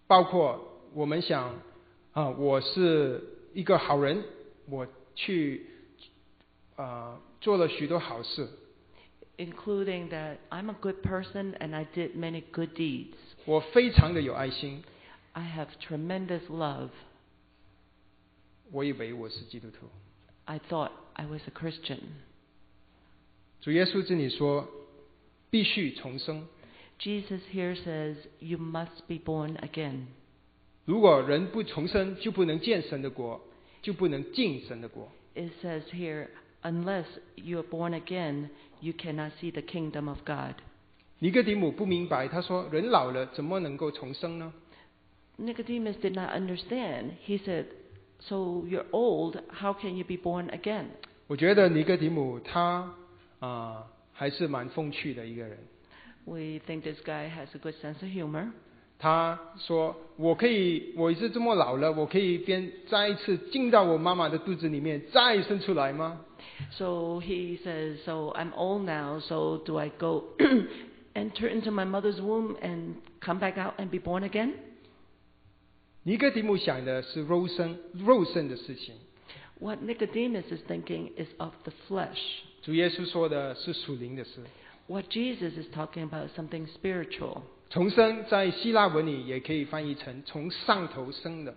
[0.07, 1.59] 包括我们想
[2.13, 3.21] 啊，我是
[3.53, 4.23] 一个好人，
[4.69, 5.65] 我去
[6.75, 8.47] 啊、做了许多好事，
[9.37, 13.15] including that I'm a good person and I did many good deeds.
[13.45, 14.83] 我非常的有爱心，
[15.33, 16.89] I have tremendous love.
[18.71, 19.87] 我以为我是基督徒。
[20.49, 21.99] I thought I was a Christian.
[23.61, 24.67] 主耶稣这里说，
[25.49, 26.47] 必须重生。
[26.99, 30.05] Jesus here says, You must be born again.
[30.85, 33.41] 如果人不重生，就不能见神的国，
[33.81, 35.11] 就不能进神的国。
[35.33, 36.27] It says here,
[36.61, 38.49] Unless you are born again,
[38.81, 40.55] you cannot see the kingdom of God.
[41.19, 44.53] 尼哥底母不明白，他说：“人老了怎么能够重生呢
[45.37, 47.11] Nicodemus did not understand.
[47.25, 47.65] He said,
[48.19, 50.85] So you're old, how can you be born again?
[51.27, 52.91] 我觉得尼哥底母他
[53.39, 55.57] 啊、还是蛮风趣的一个人。
[56.25, 58.51] We think this guy has a good sense of humor.
[58.97, 66.21] 他说：“我可以，我是这么老了，我可以边再一次进到我妈妈的肚子里面再生出来吗？
[66.71, 70.23] So he says, So I'm old now, so do I go
[71.13, 74.53] enter into my mother's womb and come back out and be born again?
[76.03, 78.95] 尼哥底母想的是肉身肉身的事情，
[79.59, 82.19] What Nicodemus is thinking is of the flesh.
[82.61, 84.41] 主耶稣说的是属灵的事。
[84.87, 87.41] What Jesus is talking about is something spiritual.
[87.69, 91.55] 重生在希腊文里也可以翻译成从上头生的。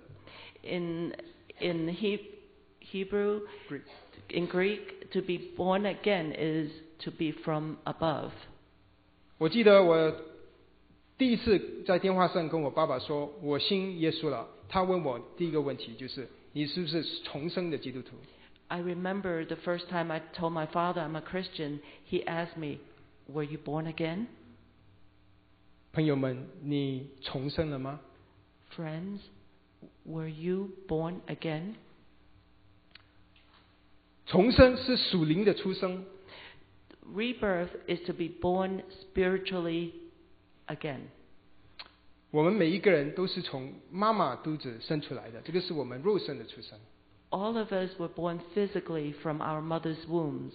[0.63, 1.15] In
[1.61, 2.19] in he,
[2.81, 3.83] Hebrew, Greek
[4.31, 8.31] in Greek, to be born again is to be from above.
[9.37, 10.13] 我记得我
[11.18, 18.16] 第一次在电话上跟我爸爸说我信耶稣了，他问我第一个问题就是你是不是重生的基督徒
[18.68, 22.80] ？I remember the first time I told my father I'm a Christian, he asked me,
[23.28, 24.26] Were you born again?
[25.94, 28.02] 朋友们，你重生了吗
[28.76, 29.20] ？Friends,
[30.06, 31.76] were you born again?
[34.26, 36.06] 重生是属灵的出生
[37.16, 39.92] ，Rebirth is to be born spiritually
[40.73, 41.01] again.
[42.31, 46.79] 我们每一个人都是从妈妈肚子生出来的，这个是我们肉身的出生。
[47.31, 50.53] All of us were born physically from our mother's wombs.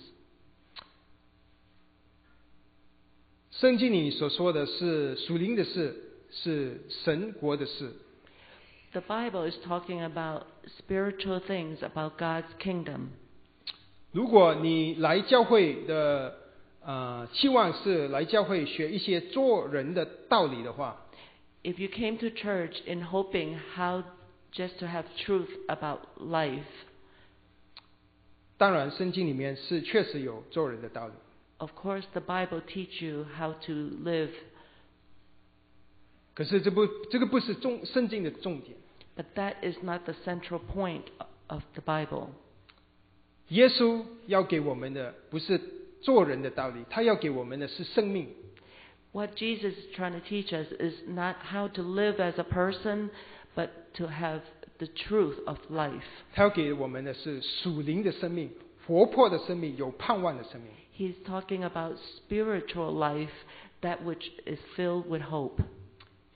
[3.52, 5.96] 圣经里所说的是属灵的事，
[6.32, 7.94] 是神国的事。
[8.92, 10.44] The Bible is talking about
[10.80, 13.10] spiritual things, about God's kingdom.
[14.12, 16.36] 如果你来教会的
[16.89, 20.97] 呃期望是来教会学一些做人的道理的话
[21.63, 24.05] ，If you came to church in hoping how
[24.55, 26.63] just to have truth about life,
[28.57, 31.13] 当然圣经里面是确实有做人的道理
[31.59, 33.73] ，of course the Bible teach you how to
[34.03, 34.31] live,
[36.33, 38.75] 可是这不这个不是重圣经的重点。
[39.15, 41.11] but that is not the central point
[41.51, 42.29] of the Bible.
[43.49, 45.61] 耶稣要给我们的不是
[46.01, 48.29] 做人的道理，他要给我们的是生命。
[49.13, 53.11] What Jesus is trying to teach us is not how to live as a person,
[53.57, 54.43] but to have
[54.79, 56.05] the truth of life.
[56.35, 58.51] 他要给我们的是属灵的生命，
[58.87, 60.71] 活泼的生命，有盼望的生命。
[60.97, 63.31] He's talking about spiritual life,
[63.83, 65.63] that which is filled with hope.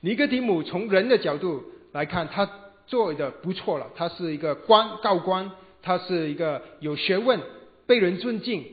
[0.01, 2.49] 尼哥底母从人的角度来看，他
[2.87, 5.51] 做的不错了，他是一个官高官，
[5.83, 7.41] 他是一个有学问、
[7.87, 8.65] 被人尊敬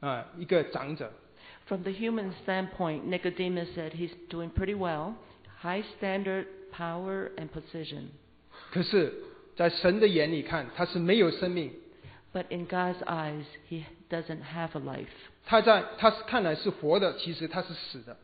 [0.00, 1.12] 啊、一个长者。
[1.66, 5.14] From the human standpoint, Nicodemus said he's doing pretty well,
[5.62, 8.08] high standard, power, and position.
[8.70, 9.12] 可是，
[9.56, 11.72] 在神的眼里看，他是没有生命。
[12.32, 15.06] But in God's eyes, he doesn't have a life.
[15.46, 18.16] 他在他是看来是活的，其实他是死的。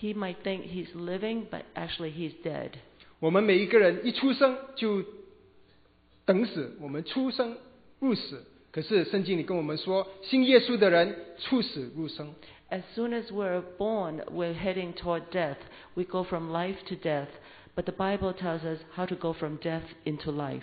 [0.00, 2.70] He might think he's living, but actually he's dead.
[3.18, 5.04] 我们每一个人一出生就
[6.24, 7.56] 等死，我们出生
[7.98, 8.44] 入死。
[8.74, 12.32] 可是圣经里跟我们说，信耶稣的人出死入生。
[12.70, 15.56] As soon as we're born, we're heading toward death.
[15.94, 17.28] We go from life to death.
[17.74, 20.62] But the Bible tells us how to go from death into life.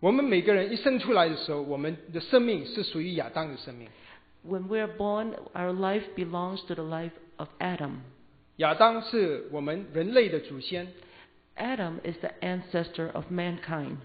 [0.00, 3.88] 我们每个人一生出来的时候，我们的生命是属于亚当的生命。
[4.46, 7.96] When we're born, our life belongs to the life of Adam.
[8.56, 10.88] 亚当是我们人类的祖先，
[11.56, 13.96] Adam is the ancestor of mankind.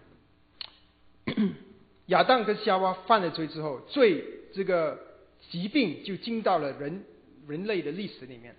[2.10, 5.00] 亚当跟夏娃犯了罪之后，罪这个
[5.50, 7.04] 疾病就进到了人
[7.48, 8.56] 人类的历史里面。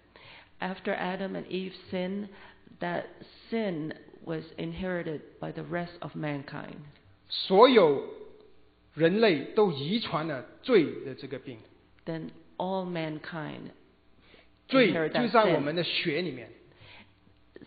[0.59, 2.29] After Adam and Eve sinned,
[2.81, 3.05] that
[3.51, 3.95] sin
[4.25, 6.77] was inherited by the rest of mankind.
[7.29, 8.03] 所有
[8.95, 11.59] 人类都遗传了罪的这个病，
[12.05, 13.71] Then all mankind
[14.67, 15.61] 罪 inherit 就 that 在我 sin.
[15.61, 16.51] 们的血里面，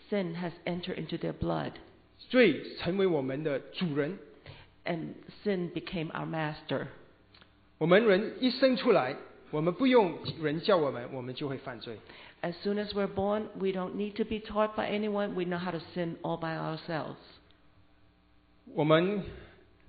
[0.09, 1.73] Sin has entered into their blood,
[2.17, 4.17] 罪成为我们的主人。
[4.85, 6.87] and sin became our master.
[7.77, 9.15] 我们人一生出来，
[9.51, 11.97] 我们不用人教我们，我们就会犯罪。
[12.41, 15.33] As soon as we're born, we don't need to be taught by anyone.
[15.33, 17.17] We know how to sin all by ourselves.
[18.73, 19.23] 我们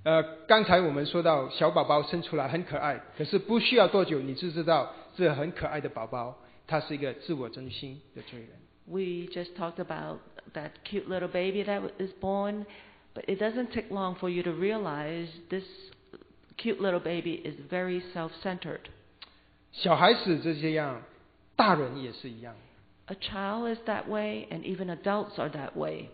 [0.02, 8.48] 呃，刚才我们说到小宝宝生出来很可爱，可是不需要多久，你就知道这很可爱的宝宝，他是一个自我中心的罪人。
[8.86, 10.20] We just talked about
[10.54, 12.64] that cute little baby that is born,
[13.14, 15.64] but it doesn't take long for you to realize this
[16.56, 18.80] cute little baby is very self-centered.
[19.72, 21.02] 小孩子是这样，
[21.56, 22.54] 大人也是一样。
[23.06, 26.08] A child is that way, and even adults are that way.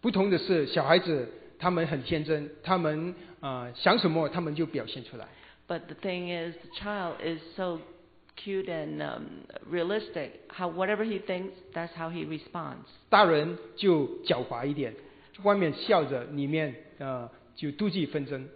[0.00, 5.28] 不同的是，小孩子他们很天真，他们啊、呃想什么他们就表现出来。
[5.68, 7.78] But the thing is, the child is so
[8.36, 10.40] cute and um, realistic.
[10.48, 12.86] How whatever he thinks, that's how he responds.
[13.08, 14.94] 大人就狡猾一点，
[15.43, 18.47] 外面笑着，里面呃就妒忌纷争。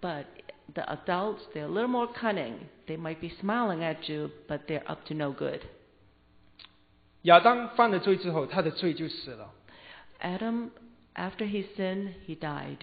[0.00, 0.24] But
[0.72, 2.54] the adults, they're a little more cunning.
[2.86, 5.60] They might be smiling at you, but they're up to no good.
[7.22, 9.52] 亚当犯了罪之后，他的罪就死了。
[10.20, 10.70] Adam,
[11.14, 12.78] after he sinned, he died.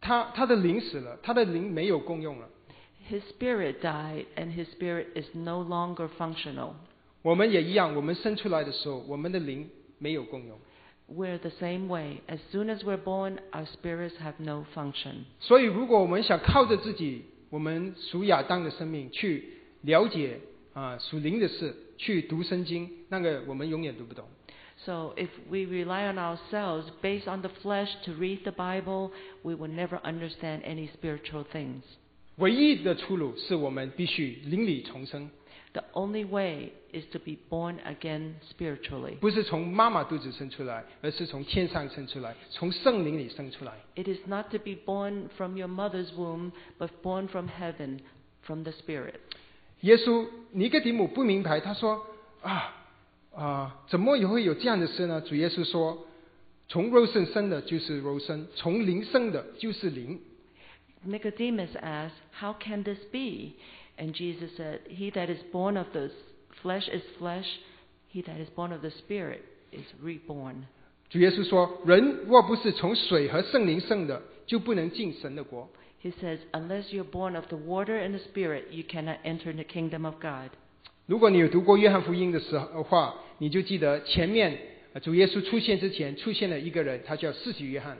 [0.00, 2.48] 他他的灵死了，他的灵没有功用了。
[3.10, 6.74] His spirit died, and his spirit is no longer functional.
[7.22, 10.58] 我们也一样，我们生出来的时候，我们的灵没有功用。
[11.07, 12.21] We're the same way.
[12.27, 15.25] As soon as we're born, our spirits have no function.
[15.39, 19.43] 所以，如果我们想靠着自己，我们属亚当的生命去
[19.81, 20.39] 了解
[20.73, 24.25] 啊、属灵的事，去读圣经，那个我们永远读不懂。
[24.85, 29.11] So if we rely on ourselves based on the flesh to read the Bible,
[29.43, 31.83] we will never understand any spiritual things.
[32.37, 35.29] 唯一的出路是我们必须灵里重生，
[35.73, 39.15] The only way is to be born again spiritually.
[39.19, 43.73] 不是从妈妈肚子生出来，而是从天上生出来，从圣灵里生出来。
[43.95, 48.01] It is not to be born from your mother's womb, but born from heaven,
[48.41, 49.15] from the Spirit.
[49.81, 52.05] 耶稣尼哥底母不明白，他说
[52.43, 52.75] 啊
[53.33, 55.19] 啊，怎么也会有这样的事呢？
[55.21, 56.05] 主耶稣说，
[56.67, 60.21] 从肉身生的就是肉身，从灵生的就是灵。
[61.05, 63.55] Nicodemus asked, How can this be?
[63.97, 66.09] And Jesus said, He that is born of the
[66.61, 67.45] flesh is flesh,
[68.09, 70.63] he that is born of the Spirit is reborn.
[71.09, 75.69] 主耶稣说，人若不是从水和圣灵生的，就不能进神的国。
[76.01, 79.63] He says, Unless you're born of the water and the Spirit, you cannot enter the
[79.63, 80.49] kingdom of God.
[81.05, 84.57] 如果你有读过约翰福音的时候的话，你就记得前面
[84.93, 87.97] 呃主耶稣出现之前出现了一个人，他叫施洗约翰。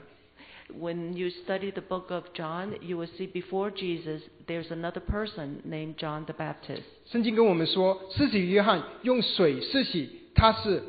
[0.72, 5.60] When you study the book of John, you will see before Jesus, there's another person
[5.64, 6.84] named John the Baptist.
[7.06, 10.82] 圣经跟我们说，施洗约翰用水施洗，他是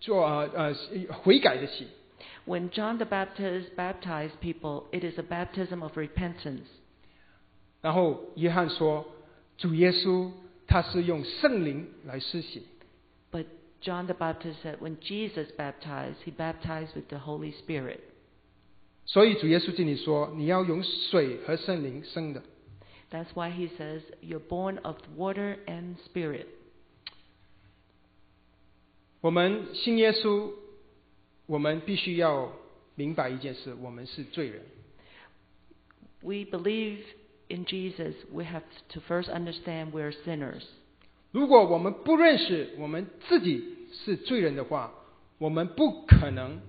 [0.00, 0.74] 做呃呃
[1.22, 1.86] 悔改的洗。
[2.46, 6.64] When John the Baptist baptized people, it is a baptism of repentance.
[7.82, 9.04] 然后约翰说，
[9.58, 10.30] 主耶稣
[10.66, 12.66] 他是用圣灵来施洗。
[13.30, 13.44] But
[13.82, 18.00] John the Baptist said when Jesus baptized, he baptized with the Holy Spirit.
[19.06, 22.42] 所以主耶稣这里说，你要用水和圣灵生的。
[23.10, 26.46] That's why he says, You're born of water and spirit.
[29.20, 30.52] 我们信耶稣，
[31.46, 32.52] 我们必须要
[32.94, 34.62] 明白一件事：我们是罪人。
[36.20, 37.00] We believe
[37.48, 38.14] in Jesus.
[38.30, 40.64] We have to first understand we're sinners.
[41.30, 44.92] 如果我们不认识我们自己是罪人的话，
[45.38, 46.60] 我们不可能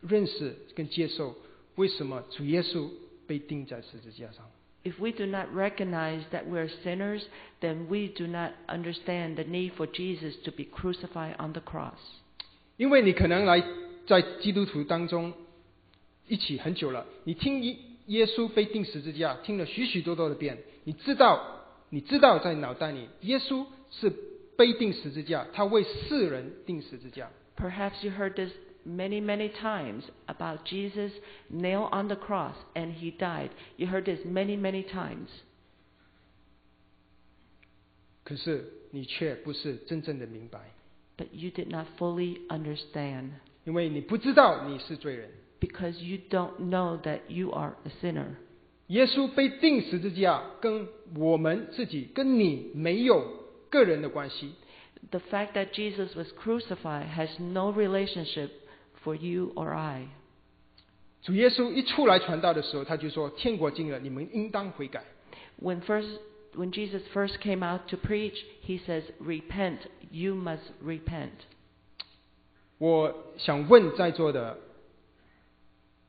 [0.00, 1.34] 认识跟接受
[1.76, 2.88] 为什么主耶稣
[3.26, 4.44] 被钉在十字架上。
[4.84, 7.22] If we do not recognize that we're sinners,
[7.60, 11.98] then we do not understand the need for Jesus to be crucified on the cross.
[12.76, 13.62] 因为你可能来
[14.06, 15.32] 在基督徒当中
[16.28, 21.42] 一起很久了，你听耶耶稣被钉十字架，听了许许多多的遍，你知道，
[21.88, 24.12] 你知道在脑袋里，耶稣是
[24.56, 27.30] 被钉十字架，他为世人钉十字架。
[27.56, 28.52] Perhaps you heard this
[28.84, 31.12] many, many times about Jesus
[31.50, 33.50] nailed on the cross and he died.
[33.76, 35.28] You heard this many, many times.
[38.24, 40.72] 可是你却不是真正的明白，
[41.16, 43.30] But you did not fully understand
[43.64, 45.30] 因为你不知道你是罪人。
[45.60, 48.36] because you don't know that you are a sinner.
[48.88, 50.86] 耶稣被钉十字架，跟
[51.16, 53.24] 我们自己、跟你没有
[53.70, 54.52] 个人的关系。
[55.10, 58.50] The fact that Jesus was crucified has no relationship
[59.08, 60.08] for you or I.
[61.22, 65.02] 主耶稣一出来传道的时候，他就说：“天国近了，你们应当悔改。
[65.60, 66.18] When first
[66.54, 68.36] when Jesus first came out to preach,
[68.66, 69.78] he says, "Repent,
[70.10, 71.30] you must repent."
[72.78, 74.58] ”我想问在座的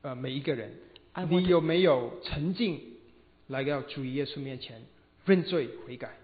[0.01, 0.73] 呃每一个人
[1.13, 2.81] I，你 want 有没有曾经
[3.47, 4.83] 来到主耶稣面前
[5.25, 6.17] 认罪悔改。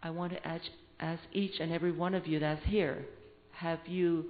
[0.00, 0.62] I want to ask,
[0.98, 3.04] ask each and every one of you that's here
[3.60, 4.24] have you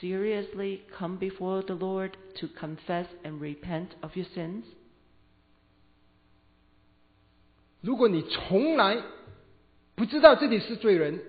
[0.00, 4.64] seriously come before the Lord to confess and repent of your sins?
[7.80, 9.02] 如果你从来
[9.94, 11.20] 不知道自己是罪人，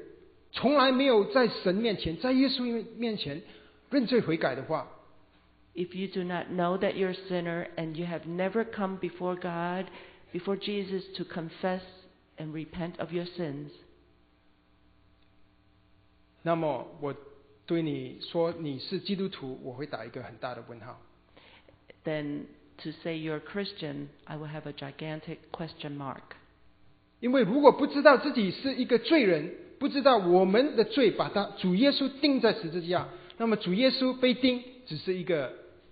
[0.52, 2.64] 从来没有在神面前、在耶稣
[2.98, 3.42] 面前
[3.90, 4.90] 认罪悔改的话，
[5.76, 9.36] If you do not know that you're a sinner and you have never come before
[9.36, 9.88] God,
[10.32, 11.82] before Jesus to confess
[12.38, 13.72] and repent of your sins,
[16.42, 17.14] 那么我
[17.70, 21.00] 对你说你是基督徒，我会打一个很大的问号。
[22.04, 22.44] then
[22.78, 26.36] to say you're a Christian, I will have a gigantic question mark.
[27.20, 33.08] 因为如果不知道自己是一个罪人，不知道我们的罪把他主耶稣钉在十字架，
[33.38, 35.52] 那么主耶稣被钉只是一个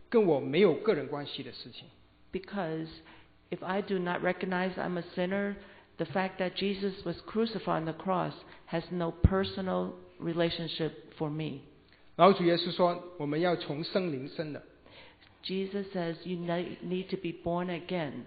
[0.09, 1.87] 跟我没有个人关系的事情。
[2.31, 2.87] Because
[3.49, 5.55] if I do not recognize I'm a sinner,
[5.97, 8.33] the fact that Jesus was crucified on the cross
[8.67, 11.61] has no personal relationship for me.
[12.15, 14.61] 然后主耶稣说，我们要从生灵生的。
[15.43, 18.23] Jesus says you ne- need to be born again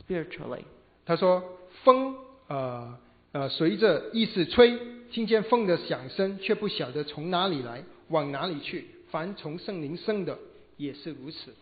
[0.00, 0.64] spiritually.
[1.04, 2.16] 他说：“风，
[2.48, 2.98] 呃
[3.32, 4.78] 呃，随着意识吹，
[5.10, 8.86] 听见风的响声，却不晓得从哪里来，往哪里去。
[9.10, 10.38] 凡从圣灵生的，
[10.76, 11.54] 也是如此。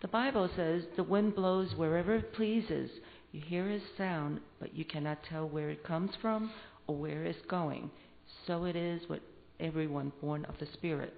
[0.00, 2.88] The Bible says the wind blows wherever it pleases.
[3.30, 6.50] You hear its sound, but you cannot tell where it comes from
[6.86, 7.90] or where it's going.
[8.46, 9.22] So it is with
[9.58, 11.10] everyone born of the Spirit.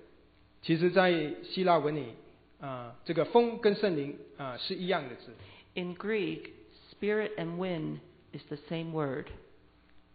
[0.62, 2.14] 其实，在希腊文里，
[2.60, 5.32] 啊、这个风跟圣灵啊、是一样的字。
[5.74, 6.50] In Greek,
[6.92, 7.98] spirit and wind
[8.32, 9.26] is the same word.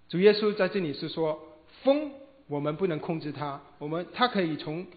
[0.08, 2.12] 主耶稣在这里是说，风
[2.48, 4.88] 我们不能控制它，我们它可以从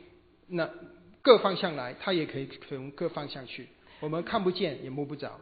[0.48, 0.68] 那
[1.20, 3.68] 各方向来，它也可以从各方向去，
[4.00, 5.38] 我们看不见也摸不着。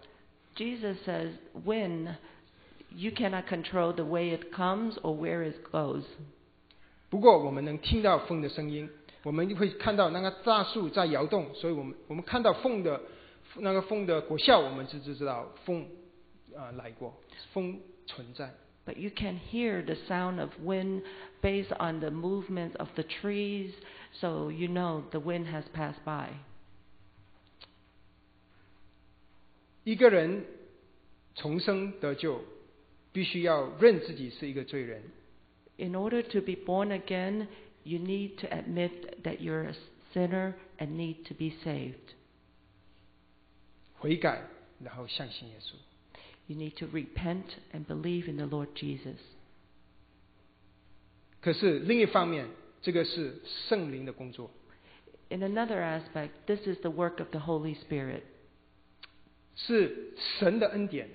[0.56, 1.32] Jesus says,
[1.64, 2.16] wind,
[2.90, 6.02] you cannot control the way it comes or where it goes.
[7.15, 8.89] 不过我们能听到风的声音，
[9.23, 13.01] 我们会看到那个大树在摇动，所以我们我们看到风的
[13.59, 15.87] 那个风的果效，我们就知道风
[16.53, 17.13] 啊、来过，
[17.53, 18.53] 风存在。
[18.85, 21.03] But you can hear the sound of wind
[21.41, 23.71] based on the movement of the trees,
[24.11, 26.31] so you know the wind has passed by.
[29.85, 30.43] 一个人
[31.33, 32.41] 重生得救，
[33.13, 35.01] 必须要认自己是一个罪人，
[35.78, 37.48] In order to be born again,
[37.84, 39.74] you need to admit that you're a
[40.12, 42.14] sinner and need to be saved.
[43.98, 44.42] 悔改，
[44.82, 45.74] 然后相信耶稣。
[46.46, 49.18] You need to repent and believe in the Lord Jesus.
[51.40, 52.46] 可是另一方面，
[52.82, 54.50] 这个是圣灵的工作，
[55.30, 58.22] In another aspect, this is the work of the Holy Spirit.
[59.54, 61.08] 是神的恩典。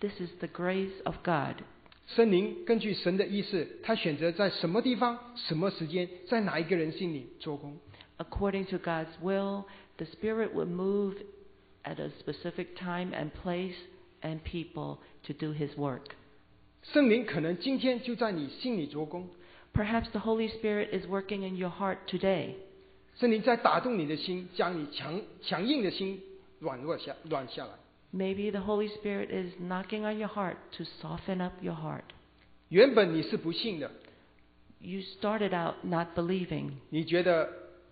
[0.00, 1.62] This is the grace of God.
[2.07, 7.77] 圣灵根据神的意思，他选择在什么地方、什么时间，在哪一个人心里做工。
[8.17, 9.65] According to God's will,
[9.97, 11.17] the Spirit will move
[11.83, 13.75] at a specific time and place
[14.21, 16.03] and people to do His work.
[16.81, 19.27] 圣灵可能今天就在你心里做工
[19.73, 22.53] ，Perhaps the Holy Spirit is working in your heart today.
[23.19, 26.21] 圣灵在打动你的心，将你强强硬的心
[26.59, 27.73] 软弱下软下来。
[28.12, 32.04] Maybe the Holy Spirit is knocking on your heart to soften up your heart.
[32.68, 33.90] 原本你是不信的，
[34.80, 36.72] You started out not believing.
[36.90, 37.48] 你觉得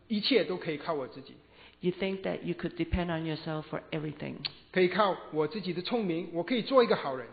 [0.08, 1.34] 一切都可以靠我自己，
[1.80, 4.36] You think that you could depend on yourself for everything.
[4.72, 7.26] 可以靠我自己的聪明，我可以做一个好人。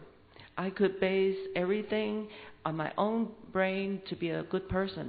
[0.56, 2.28] I could base everything
[2.64, 5.08] on my own brain to be a good person.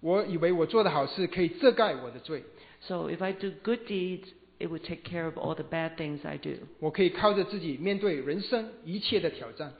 [0.00, 2.44] 我以为我做的好事可以遮盖我的罪，
[2.82, 4.28] So if I do good deeds,
[4.58, 6.66] it would take care of all the bad things I do.
[6.78, 9.72] 我可以靠着自己面对人生一切的挑战。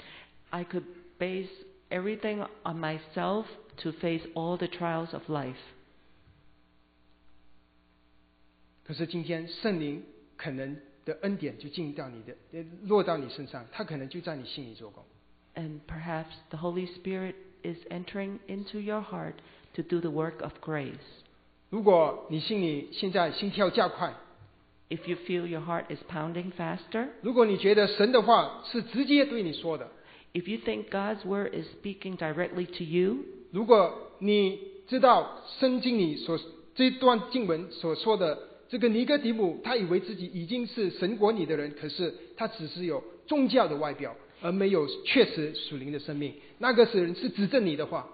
[0.51, 0.85] I could
[1.19, 1.49] base
[1.91, 3.45] everything on myself
[3.79, 5.55] to face all the trials of life.
[8.85, 10.03] 可是今天圣灵
[10.37, 15.05] 可能的恩典就进到你的，呃落到你身上，他可能就在你心里做工。
[15.55, 19.35] And perhaps the Holy Spirit is entering into your heart
[19.75, 20.97] to do the work of grace.
[21.69, 24.15] 如果你心里现在心跳加快，
[24.89, 29.89] If you feel your heart is pounding faster, 如果你觉得神的话是直接对你说的，
[30.33, 33.19] if you think God's word is speaking directly to you,
[33.53, 34.59] 如果你
[34.89, 36.39] 知道圣经里所
[36.75, 38.37] 这段经文所说的
[38.69, 46.35] 这个尼哥底母，他以为自己已经是神国里的人，可是他只是有宗教的外表，而没有确实属灵的生命。
[46.59, 48.09] 那个是人是指正你的话，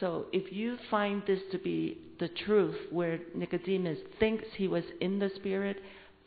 [0.00, 5.18] So if you find this to be the truth, where Nicodemus thinks he was in
[5.18, 5.76] the Spirit,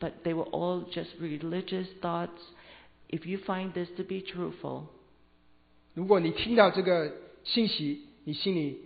[0.00, 2.40] but they were all just religious thoughts,
[3.08, 4.88] If you find this to be truthful,
[5.94, 7.12] 如果你听到这个
[7.44, 8.80] 信息，你心里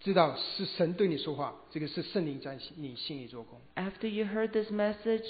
[0.00, 3.60] 知道是神对你说话，这个是圣灵在你心里做工。
[3.76, 5.24] after you heard this message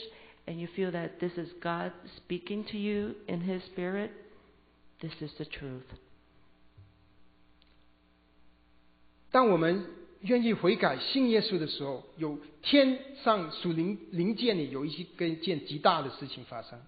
[0.46, 4.10] and you feel that this is God speaking to you in His Spirit,
[5.00, 5.84] this is the truth.
[9.30, 9.84] 当我们
[10.21, 16.79] 愿意悔改信耶稣的时候，有天上属灵灵界里有一些跟一件极大的事情发生。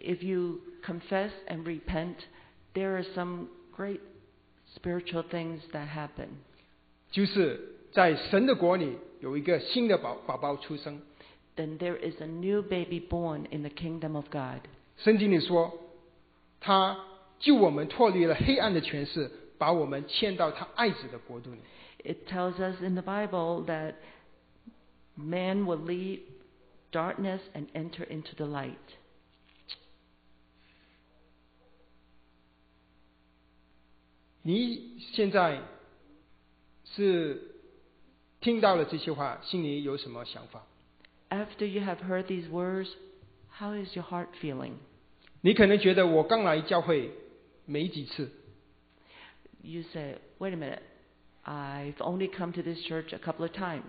[0.00, 2.16] If you confess and repent,
[2.74, 4.00] there are some great
[4.74, 6.28] spiritual things that happen.
[7.10, 11.00] 就是在神的国里有一个新的宝宝宝出生。
[11.54, 14.62] Then there is a new baby born in the kingdom of God.
[14.96, 15.70] 圣经里说，
[16.60, 16.98] 他
[17.38, 21.58] 救我们脱离了黑暗的权势，把我们迁到他爱子的国度里。
[22.03, 23.95] It tells us in the Bible that
[25.15, 26.21] man will leave
[26.91, 28.77] darkness and enter into the light.
[34.43, 35.61] 你现在
[36.85, 37.55] 是
[38.39, 40.65] 听到了这些话，心里有什么想法？
[41.29, 42.87] After you have heard these words,
[43.59, 44.75] how is your heart feeling?
[45.41, 47.11] 你可能觉得我刚来教会
[47.65, 48.31] 没几次，
[49.61, 50.79] You say, wait a minute,
[51.45, 53.83] I've only come to this church a couple of times.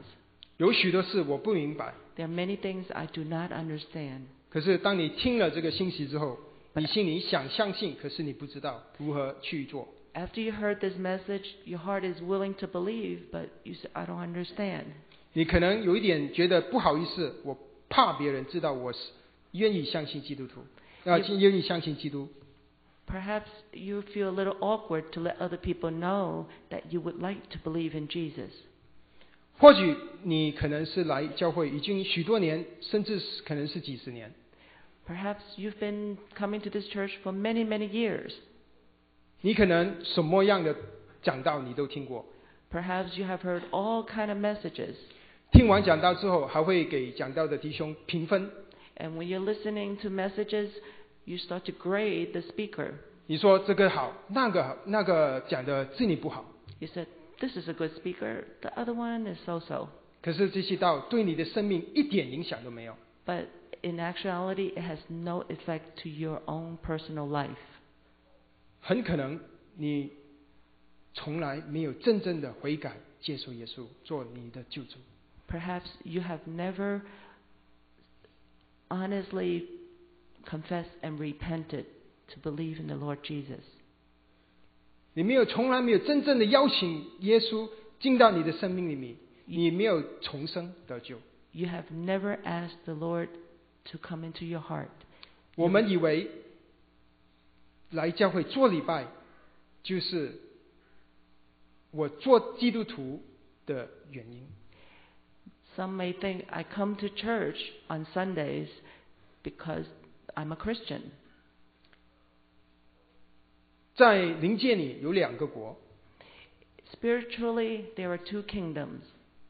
[0.59, 1.94] 有许多事我不明白。
[2.16, 4.22] There are many things I do not understand.
[4.49, 6.38] 可是当你听了这个信息之后，
[6.74, 9.88] 你心里想相信，可是你不知道如何去做。
[10.14, 14.05] After you heard this message, your heart is willing to believe, but you say, I
[14.07, 14.84] don't understand.
[15.32, 17.57] 你可能有一点觉得不好意思，我
[17.88, 18.99] 怕别人知道我是
[19.53, 20.64] 愿意相信基督徒，
[21.09, 22.28] 啊，也愿意相信基督。
[23.07, 27.49] Perhaps you feel a little awkward to let other people know that you would like
[27.51, 28.51] to believe in Jesus.
[29.59, 34.32] 或许你可能是来教会已经许多年，甚至是可能是几十年。
[35.09, 38.34] Perhaps you've been coming to this church for many, many years.
[39.40, 40.76] 你可能什么样的
[41.22, 42.26] 讲道你都听过，
[42.70, 44.94] Perhaps you have heard all kind of messages.
[45.51, 48.51] 听完讲道之后，还会给讲道的弟兄评分。
[48.96, 50.68] And when you're listening to messages,
[51.24, 52.92] you start to grade the speaker.
[53.26, 56.44] 你说这个好，那个好，那个讲的字你不好。
[56.78, 57.07] You said,
[57.40, 59.88] This is a good speaker, the other one is so so.
[60.20, 62.96] 可是这些道对你的生命一点影响都没有。
[63.24, 63.44] But
[63.82, 67.55] in actuality, it has no effect to your own personal life.
[68.80, 69.38] 很可能
[69.76, 70.11] 你
[71.14, 74.99] 从来没有真正的悔改，接受耶稣做你的救主。
[75.49, 77.03] Perhaps you have never
[78.88, 79.66] honestly
[80.44, 81.84] confessed and repented
[82.28, 83.62] to believe in the Lord Jesus.
[85.14, 87.68] 你没有从来没有真正的邀请耶稣
[87.99, 91.18] 进到你的生命里面，你没有重生得救。
[91.53, 93.28] You have never asked the Lord
[93.86, 94.88] to come into your heart.
[95.57, 96.30] 我们以为
[97.90, 99.09] 来教会做礼拜
[99.82, 100.38] 就是
[101.90, 103.22] 我做基督徒
[103.66, 104.46] 的原因。
[105.76, 107.57] Some may think I come to church
[107.88, 108.68] on Sundays
[109.42, 109.86] because
[110.34, 111.01] I'm a Christian.
[113.94, 115.76] 在灵界里有两个国，
[116.92, 119.01] Spiritually, there are two kingdoms.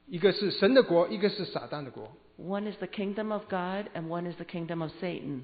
[0.06, 2.10] 一个是神的国，一个是撒旦的国。
[2.38, 5.42] One is the kingdom of God, and one is the kingdom of Satan.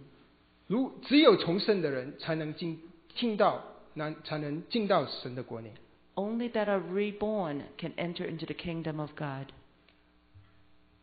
[0.67, 2.81] 如只有重生的人才能进
[3.15, 5.69] 进到那才能进到神的国里。
[6.15, 9.49] Only that are reborn can enter into the kingdom of God.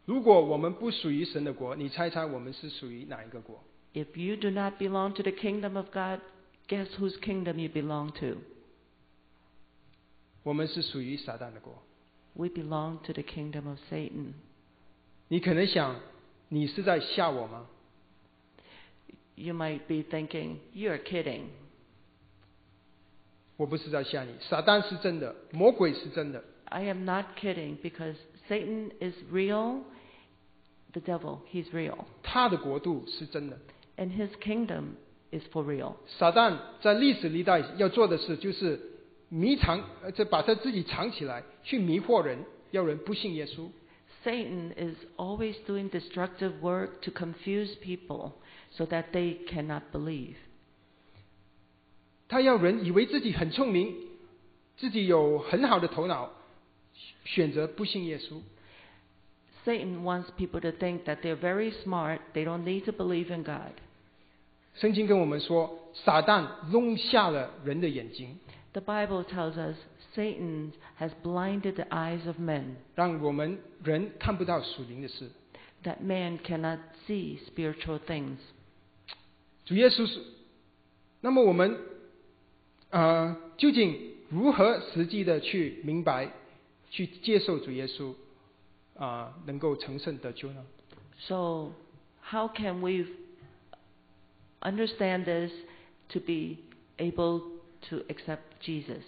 [0.05, 3.63] 如果我们不属于神的国，你猜猜我们是属于哪一个国？
[3.95, 6.21] If you do not belong to the kingdom of God,
[6.67, 8.37] guess whose kingdom you belong to?
[10.43, 11.83] 我们是属于撒旦的国。
[12.33, 14.33] We belong to the kingdom of Satan.
[15.27, 15.99] 你可能想，
[16.47, 17.67] 你是在吓我吗？
[19.35, 21.47] You might be thinking, you're kidding.
[23.57, 28.15] 我不是在吓你，撒旦是真的，魔鬼是真的， I am not kidding because
[28.47, 29.83] Satan is real.
[30.93, 32.05] The devil, he's real.
[32.23, 33.57] 他的国度是真的。
[33.97, 34.95] And his kingdom
[35.31, 35.95] is for real.
[36.17, 38.79] 撒旦在历史历代要做的事，就是
[39.29, 42.39] 迷藏，呃，这把他自己藏起来，去迷惑人，
[42.71, 43.69] 要人不信耶稣。
[44.23, 48.33] Satan is always doing destructive work to confuse people
[48.71, 50.35] so that they cannot believe.
[52.27, 53.93] 他要人以为自己很聪明，
[54.77, 56.31] 自己有很好的头脑，
[57.25, 58.41] 选择不信耶稣。
[59.65, 63.43] Satan wants people to think that they're very smart, they don't need to believe in
[63.43, 63.73] God.
[64.76, 68.38] 圣经跟我们说，撒旦弄瞎了人的眼睛
[68.72, 69.76] ，The Bible tells us
[70.14, 75.30] Satan has blinded the eyes of men, 让我们人看不到属灵的事。
[75.84, 78.36] that man cannot see spiritual things.
[79.64, 80.20] 主耶稣是
[81.20, 81.78] 那么我们
[82.90, 86.30] 呃究竟如何实际的去明白、
[86.90, 88.12] 去接受主耶稣
[88.96, 90.64] 啊、能够成圣得救呢
[91.20, 91.72] ？So,
[92.22, 93.06] how can we
[94.61, 95.51] understand this
[96.09, 96.57] to be
[96.97, 97.41] able
[97.89, 99.01] to accept Jesus?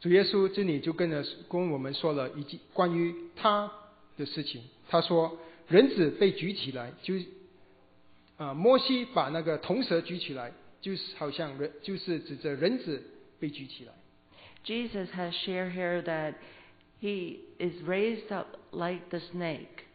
[0.00, 3.70] 主耶稣这里就跟了跟我们说了一句关于他
[4.16, 4.62] 的事情。
[4.88, 7.14] 他说，人子被举起来，就
[8.36, 13.02] 啊、摩西把那个铜蛇举起来，就是好像人就是指着人子
[13.40, 13.92] 被举起来。
[14.64, 16.34] Jesus has shared here that
[17.00, 19.86] he is raised up like the snake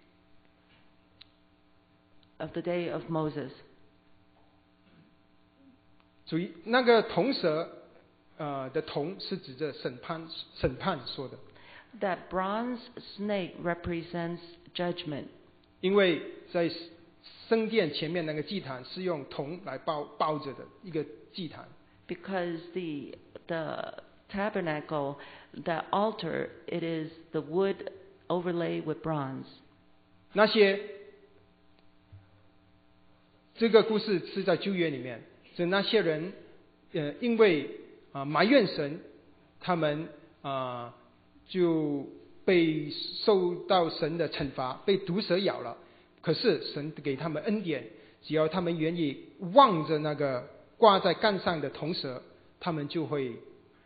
[2.40, 3.52] of the day of Moses.
[6.27, 7.69] 主那个铜蛇
[8.37, 11.39] 呃的铜是指着审判审判说的
[12.01, 12.81] ，That bronze
[13.17, 14.41] snake represents
[14.75, 15.27] judgment
[15.81, 16.21] 因为
[16.53, 16.71] 在
[17.49, 21.67] 圣殿前面那个祭坛是用铜来包包着的一个祭坛。
[22.09, 23.15] because the
[23.49, 23.95] the
[24.31, 25.19] tabernacle,
[25.65, 27.91] the altar, it is the wood
[28.29, 29.47] overlaid with bronze.
[30.33, 30.81] 那些
[33.57, 35.23] 这个故事是在旧约里面，
[35.57, 36.33] 是那些人
[36.93, 37.71] 呃因为
[38.13, 39.01] 啊、埋怨神，
[39.61, 40.09] 他们
[40.43, 40.95] 啊、
[41.47, 42.07] 就
[42.45, 45.77] 被受到神的惩罚，被毒蛇咬了。
[46.23, 47.85] 可是神给他们恩典，
[48.23, 50.49] 只要他们愿意望着那个
[50.79, 52.23] 挂在杆上的铜蛇，
[52.59, 53.33] 他们就会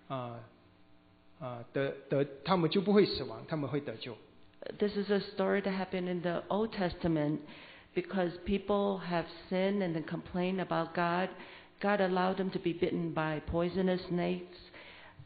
[0.09, 0.39] 啊
[1.41, 4.16] 啊、得得，他们就不会死亡，他们会得救。
[4.79, 7.39] This is a story that happened in the Old Testament
[7.95, 11.31] because people have sinned and then complained about God.
[11.82, 14.58] God allowed them to be bitten by poisonous snakes.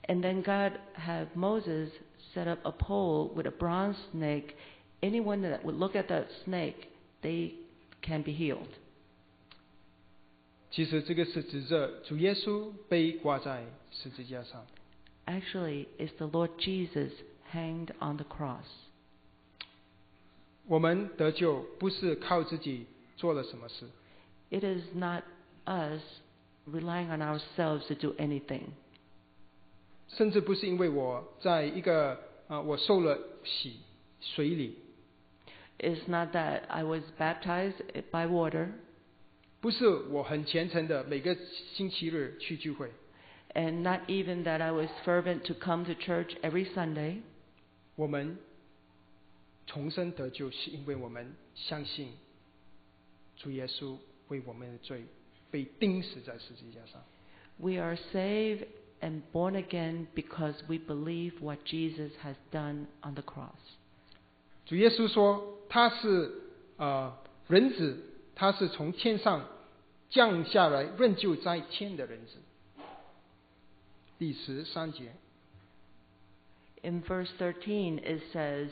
[0.08, 1.90] And then God had Moses
[2.34, 4.56] set up a pole with a bronze snake.
[5.02, 6.90] Anyone that would look at that snake,
[7.22, 7.54] they
[8.02, 8.68] can be healed.
[10.72, 14.66] 其实这个是指着主耶稣被挂在十字架上。
[15.26, 17.12] Actually, it's the Lord Jesus
[17.54, 18.66] hanged on the cross.
[20.68, 22.86] 我们得救不是靠自己
[23.18, 23.88] 做了什么事，
[24.52, 25.24] It is not
[25.66, 26.02] us
[26.66, 28.64] relying on ourselves to do anything.
[30.08, 33.80] 甚至不是因为我在一个啊、我受了洗
[34.20, 34.76] 水里，
[35.78, 37.76] It's not that I was baptized
[38.12, 38.70] by water
[39.62, 41.38] 不是我很虔诚的每个
[41.74, 42.92] 星期日去聚会，
[43.54, 47.22] and not even that I was fervent to come to church every Sunday.
[47.96, 48.38] 我们
[49.68, 52.14] 重生得救是因为我们相信
[53.36, 53.98] 主耶稣
[54.30, 55.06] 为我们的罪
[55.54, 57.02] 被钉死在十字架上。
[57.58, 58.68] We are saved
[59.02, 63.60] and born again because we believe what Jesus has done on the cross.
[64.66, 66.32] 主耶稣说他是
[66.78, 67.18] 呃
[67.48, 67.98] 人子，
[68.36, 69.46] 他是从天上
[70.10, 72.38] 降下来任救在天的人子。
[74.18, 75.12] 第十三节，
[76.82, 78.70] In verse 13, it says,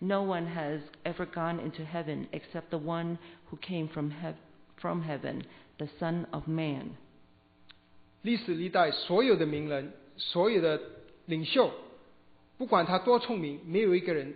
[0.00, 3.18] No one has ever gone into heaven except the one
[3.50, 4.36] who came from, hev-
[4.80, 5.42] from heaven,
[5.78, 6.96] the Son of Man.
[8.22, 10.80] 历史历代所有的名人，所有的
[11.26, 11.72] 领袖，
[12.56, 14.34] 不管他多聪明，没有一个人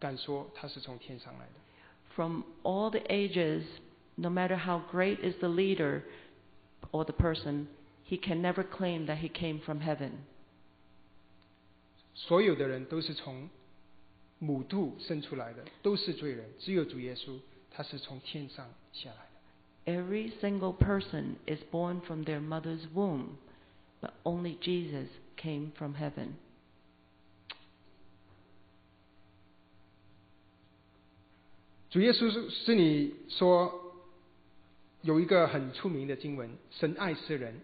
[0.00, 1.52] 敢说他是从天上来的。
[2.14, 3.62] From all the ages,
[4.16, 6.02] no matter how great is the leader
[6.90, 7.66] or the person,
[8.08, 10.10] he can never claim that he came from heaven.
[12.14, 13.48] 所有的人都是从
[14.40, 17.38] 母肚生出来的，都是罪人，只有主耶稣，
[17.72, 19.92] 他是从天上下来的。
[19.92, 23.38] Every single person is born from their mother's womb,
[24.00, 26.34] but only Jesus came from heaven.
[31.90, 33.72] 主耶稣是是你说
[35.00, 37.60] 有一个很出名的经文，神爱世人，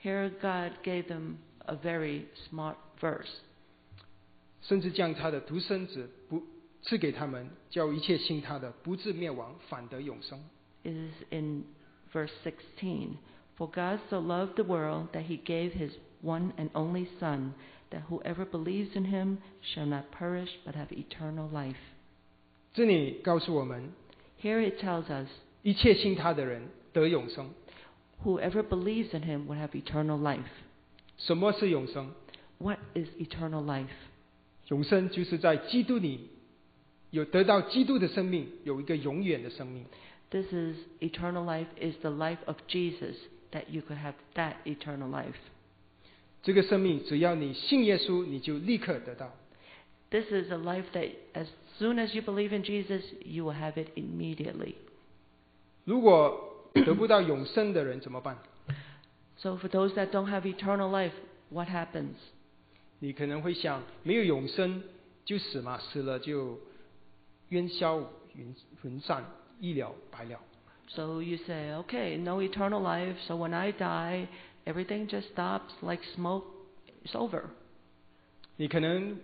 [0.00, 3.38] Here, God gave them a very smart verse.
[4.62, 6.42] 甚至将他的独生子不
[6.88, 10.38] 赐给他们，叫一切信他的不至灭亡，反得永生。
[10.84, 11.64] It is in
[12.12, 13.16] verse 16.
[13.56, 15.92] For God so loved the world that he gave his
[16.22, 17.52] one and only Son,
[17.90, 21.76] that whoever believes in him shall not perish but have eternal life.
[22.72, 23.92] 这里告诉我们，
[24.42, 25.28] Here it tells us,
[25.62, 27.50] 一切信他的人得永生。
[28.24, 30.42] whoever believes in him will have eternal life.
[31.16, 32.10] 什么是永生？
[32.58, 33.86] What is eternal life?
[34.68, 36.30] 永生就是在基督里
[37.11, 39.85] 有得到基督的生命，有一个永远的生命。
[40.29, 43.15] This is eternal life is the life of Jesus
[43.51, 45.35] that you could have that eternal life.
[46.43, 49.35] 这个生命只要你信耶稣，你就立刻得到。
[50.11, 51.47] This is a life that as
[51.79, 54.75] soon as you believe in Jesus, you will have it immediately.
[55.85, 58.37] 如果得不到永生的人怎么办
[59.37, 61.13] ？So for those that don't have eternal life,
[61.49, 62.13] what happens?
[62.99, 64.83] 你可能会想，没有永生
[65.25, 66.59] 就死嘛，死了就
[67.50, 68.00] 烟消
[68.34, 69.24] 云云散，
[69.60, 70.40] 一了百了。
[70.88, 74.28] So you say, okay, no eternal life, so when I die,
[74.64, 76.44] everything just stops like smoke,
[77.04, 77.44] it's over.
[78.56, 79.18] 你可能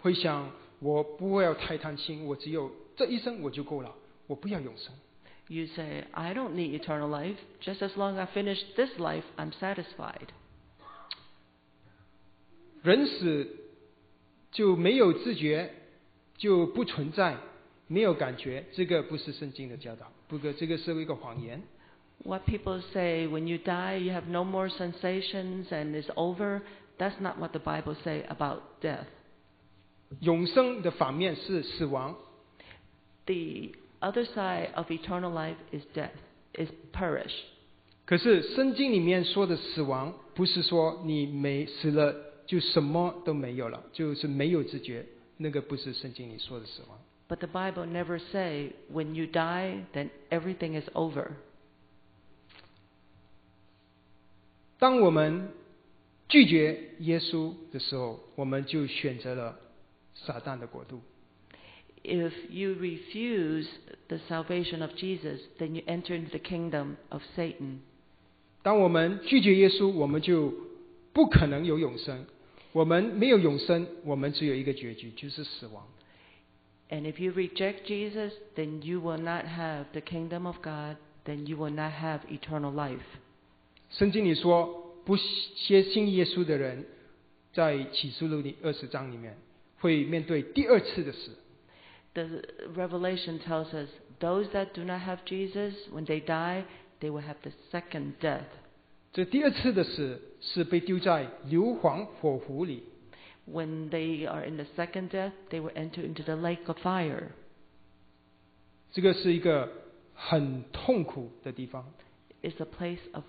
[0.00, 3.94] 会想，我不要太贪心，我只有这一生我就够了，
[4.26, 4.94] 我不要永生。
[5.48, 9.24] You say, I don't need eternal life, just as long as I finish this life,
[9.36, 10.28] I'm satisfied.
[12.82, 13.48] 人死
[14.52, 15.70] 就没有自觉，
[16.38, 17.36] 就不存在，
[17.89, 21.61] 没有感觉，这个不是圣经的教导，不过这个是一个谎言。
[22.23, 26.61] What people say, when you die, you have no more sensations and it's over,
[26.99, 29.07] that's not what the Bible say about death.
[30.19, 32.15] 永生的反面是死亡
[33.25, 33.71] ，The
[34.01, 36.11] other side of eternal life is death,
[36.53, 37.33] is perish.
[38.05, 42.13] 可是圣经里面说的死亡，不是说你没死了
[42.45, 45.05] 就什么都没有了，就是没有知觉，
[45.37, 46.99] 那个不是圣经里说的死亡。
[47.28, 51.32] But the Bible never say when you die, then everything is over.
[54.78, 55.48] 当我们
[56.28, 59.58] 拒绝耶稣的时候，我们就选择了
[60.14, 61.00] 撒旦的国度。
[62.02, 63.66] If you refuse
[64.08, 67.78] the salvation of Jesus, then you enter into the kingdom of Satan.
[68.62, 70.52] 当我们拒绝耶稣，我们就
[71.14, 72.26] 不可能有永生。
[72.72, 75.86] 我们没有永生，我们只有一个结局，就是死亡。
[76.90, 81.46] And if you reject Jesus, then you will not have the kingdom of God, then
[81.46, 83.00] you will not have eternal life.
[83.90, 85.16] 圣经里说，不
[85.66, 86.84] 接信耶稣的人，
[87.52, 89.36] 在启示录里二十章里面
[89.78, 91.30] 会面对第二次的死。
[92.14, 92.42] The
[92.76, 93.88] Revelation tells us
[94.20, 96.64] those that do not have Jesus, when they die,
[97.00, 98.44] they will have the second death.
[99.12, 102.84] 这第二次的死是被丢在硫磺火湖里，
[103.48, 107.28] When they are in the second death, they will enter into the lake of fire.
[108.92, 109.70] 这个是一个
[110.14, 111.84] 很痛苦的地方，
[112.42, 113.24] It's a place of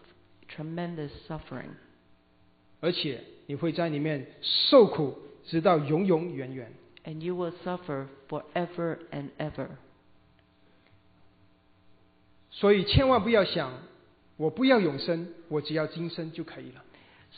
[0.47, 1.71] tremendous suffering.
[2.79, 6.71] 而且你会在里面受苦，直到永永远远。
[7.03, 9.69] And you will suffer forever and ever.
[12.51, 13.73] 所以千万不要想，
[14.37, 16.83] 我不要永生，我只要今生就可以了。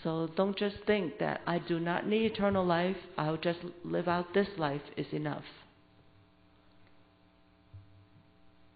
[0.04, 4.34] So don't just think that I do not need eternal life, I'll just live out
[4.34, 5.44] this life is enough.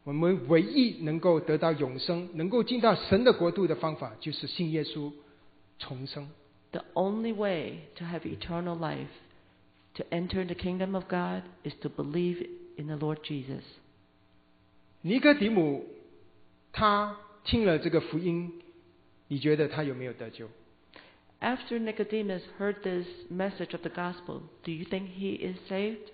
[0.03, 5.13] 我们唯一能够得到永生、能够进到神的国度的方法，就是信耶稣
[5.77, 6.27] 重生。
[6.71, 9.11] The only way to have eternal life,
[9.93, 12.43] to enter the kingdom of God, is to believe
[12.77, 13.61] in the Lord Jesus.
[15.01, 15.85] 尼哥底母
[16.71, 18.51] 他听了这个福音，
[19.27, 20.49] 你觉得他有没有得救？
[21.39, 26.11] After Nicodemus heard this message of the gospel, do you think he is saved?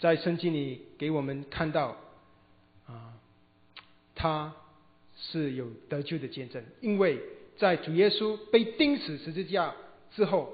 [0.00, 1.96] 在圣经里给我们看到，
[2.86, 3.14] 啊，
[4.14, 4.54] 他
[5.16, 7.20] 是有得救的见证，因为
[7.56, 9.74] 在主耶稣被钉死十字架
[10.10, 10.52] 之后，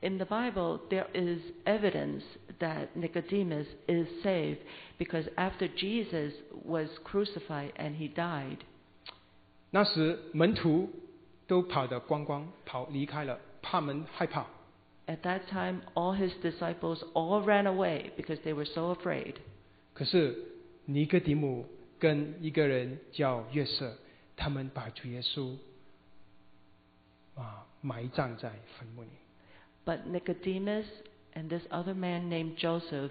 [0.00, 2.22] In the Bible, there is evidence
[2.58, 4.58] that Nicodemus is saved
[4.98, 6.34] because after Jesus
[6.64, 8.58] was crucified and he died,
[9.70, 10.90] 那时门徒
[11.49, 14.45] 都跑得光光，跑离开了，怕门害怕。
[15.07, 19.33] at that time all his disciples all ran away because they were so afraid.
[19.95, 20.37] 可是
[20.85, 21.65] 尼哥底母
[21.97, 23.97] 跟一个人叫约瑟，
[24.37, 25.57] 他们把主耶稣
[27.35, 29.09] 啊埋葬在坟墓里。
[29.83, 30.85] But Nicodemus
[31.33, 33.09] and this other man named Joseph,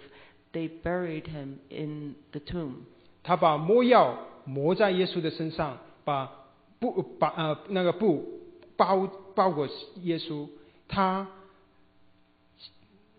[0.52, 2.84] they buried him in the tomb.
[3.24, 6.37] 他把魔药抹在耶稣的身上，把
[6.79, 8.41] 布把呃那个布
[8.75, 9.67] 包包裹
[10.01, 10.47] 耶稣。
[10.87, 11.27] 他，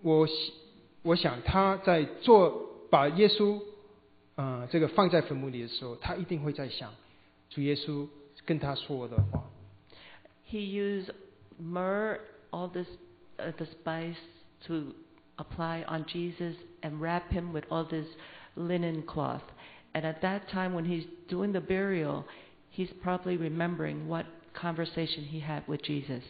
[0.02, 0.28] 我
[1.02, 3.60] 我想他在做把耶稣
[4.36, 6.92] 呃这个放在坟墓里的时候，他一定会在想
[7.50, 8.06] 主耶稣
[8.44, 9.42] 跟他说的话。
[10.46, 11.10] He used
[11.60, 12.86] myrrh, all this,
[13.38, 14.18] uh, the spice
[14.66, 14.94] to
[15.36, 18.06] apply on Jesus and wrap him with all this
[18.54, 19.42] linen cloth.
[19.94, 22.24] And at that time, when he's doing the burial,
[22.71, 26.23] he's probably remembering what conversation he had with Jesus.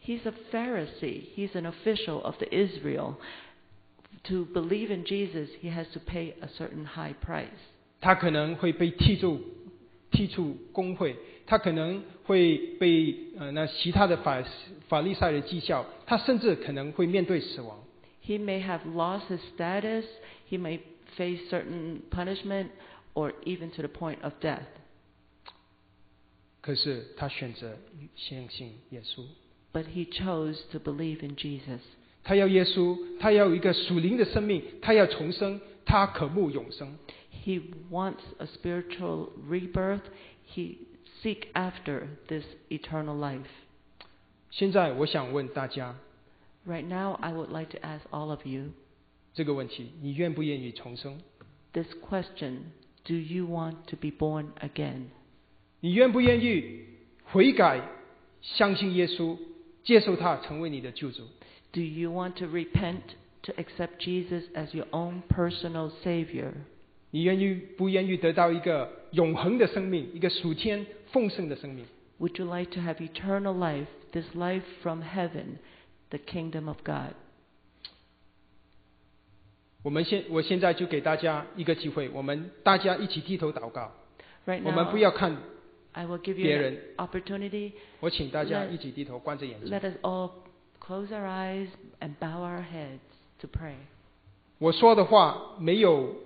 [0.00, 1.22] He's a Pharisee.
[1.34, 3.18] He's an official of the Israel.
[4.24, 7.48] To believe in Jesus, he has to pay a certain high price.
[8.00, 9.40] 他可能会被剔除
[10.10, 11.16] 剔除公会，
[11.46, 14.42] 他可能会被呃那其他的法
[14.88, 17.78] 法利赛的讥笑，他甚至可能会面对死亡。
[18.23, 20.05] He may have lost his status,
[20.45, 20.81] he may
[21.17, 22.71] face certain punishment,
[23.15, 24.67] or even to the point of death.
[26.61, 27.77] 可是他选择
[28.15, 29.25] 相信耶稣，
[29.73, 31.79] But he chose to believe in Jesus.
[32.23, 36.97] 他要耶稣，他要有一个属灵的生命，他要重生，他渴慕永生。
[37.45, 40.01] He wants a spiritual rebirth.
[40.53, 40.79] He
[41.23, 43.47] seek after this eternal life.
[44.51, 45.95] 现在我想问大家
[46.65, 48.71] Right now, I would like to ask all of you
[49.33, 51.19] 这个问题：你愿不愿意重生？
[51.73, 52.57] this question
[53.05, 55.05] Do you want to be born again?
[55.79, 56.83] 你愿不愿意
[57.23, 57.81] 悔改，
[58.41, 59.37] 相信耶稣，
[59.83, 61.23] 接受他成为你的救主？
[61.71, 63.01] Do you want to repent,
[63.43, 66.51] to accept Jesus as your own personal Savior?
[67.11, 71.85] 你愿意不愿意得到一个永恒的生命，一个属天丰盛的生命？
[72.19, 75.57] Would you like to have eternal life, this life from heaven,
[76.10, 77.14] the kingdom of God?
[79.82, 83.92] 我们现我现在就给大家一个机会，我们大家一起低头祷告。
[84.46, 85.36] Right 我们 now, 不要看
[85.92, 86.82] ，I will give you 别 an 人。
[86.96, 87.72] opportunity.
[88.00, 89.70] 我请大家 Let- 一起低头，关着眼睛。
[89.70, 90.30] Let us all
[90.80, 91.68] close our eyes
[92.00, 93.00] and bow our heads
[93.40, 93.74] to pray.
[94.58, 96.16] 我说的话没有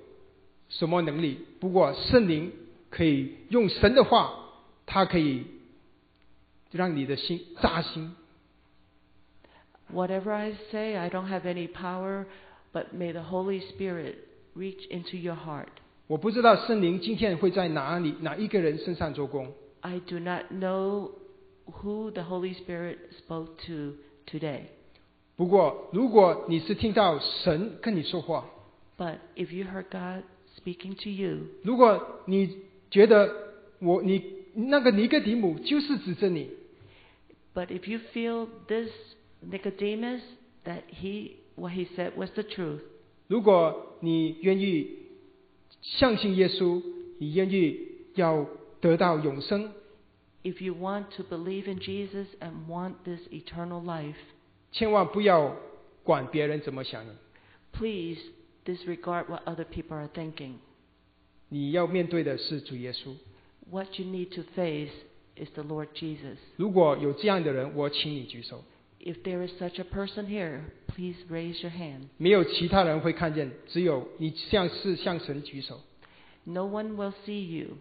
[0.69, 2.53] 什么能力，不过圣灵
[2.91, 4.35] 可以用神的话，
[4.87, 5.47] 它可以
[6.71, 8.15] 让你的心扎心。
[9.92, 12.26] Whatever I say, I don't have any power,
[12.74, 15.70] but may the Holy Spirit reach into your heart.
[16.08, 21.12] 我不知道圣灵今天会在哪里哪一个人身上做工， I do not know
[21.66, 24.64] who the Holy Spirit spoke to today.
[25.36, 28.46] 不过如果你是听到神跟你说话，
[28.98, 30.24] But if you heard God
[30.58, 32.58] speaking to you, 如果你
[32.92, 33.32] 觉得
[33.80, 34.24] 我你
[34.54, 36.52] 那个尼哥底母就是指着你，
[37.56, 38.90] but if you feel this
[39.42, 40.22] Nicodemus
[40.64, 42.82] that he what he said was the truth,
[43.28, 44.88] 如果你愿意
[45.82, 46.82] 相信耶稣，
[47.20, 47.80] 你愿意
[48.16, 48.48] 要
[48.80, 49.72] 得到永生，
[50.44, 54.16] if you want to believe in Jesus and want this eternal life,
[54.72, 55.56] 千万不要
[56.04, 57.12] 管别人怎么想你，
[57.72, 58.22] please
[58.66, 60.54] disregard what other people are thinking.
[61.50, 63.16] 你要面对的是主耶稣。
[63.70, 64.92] What you need to face
[65.36, 66.38] is the Lord Jesus.
[66.58, 68.64] 如果有这样的人，我请你举手。
[69.09, 72.09] If there is such a person here, please raise your hand.
[72.19, 75.81] 没有其他人会看见，只有你向是向神举手。
[76.45, 77.79] No one will see you.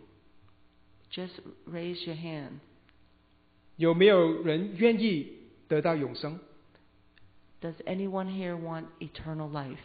[1.12, 1.34] Just
[1.70, 2.60] raise your hand.
[3.76, 5.34] 有没有人愿意
[5.68, 6.40] 得到永生
[7.60, 9.76] ？Does anyone here want eternal life?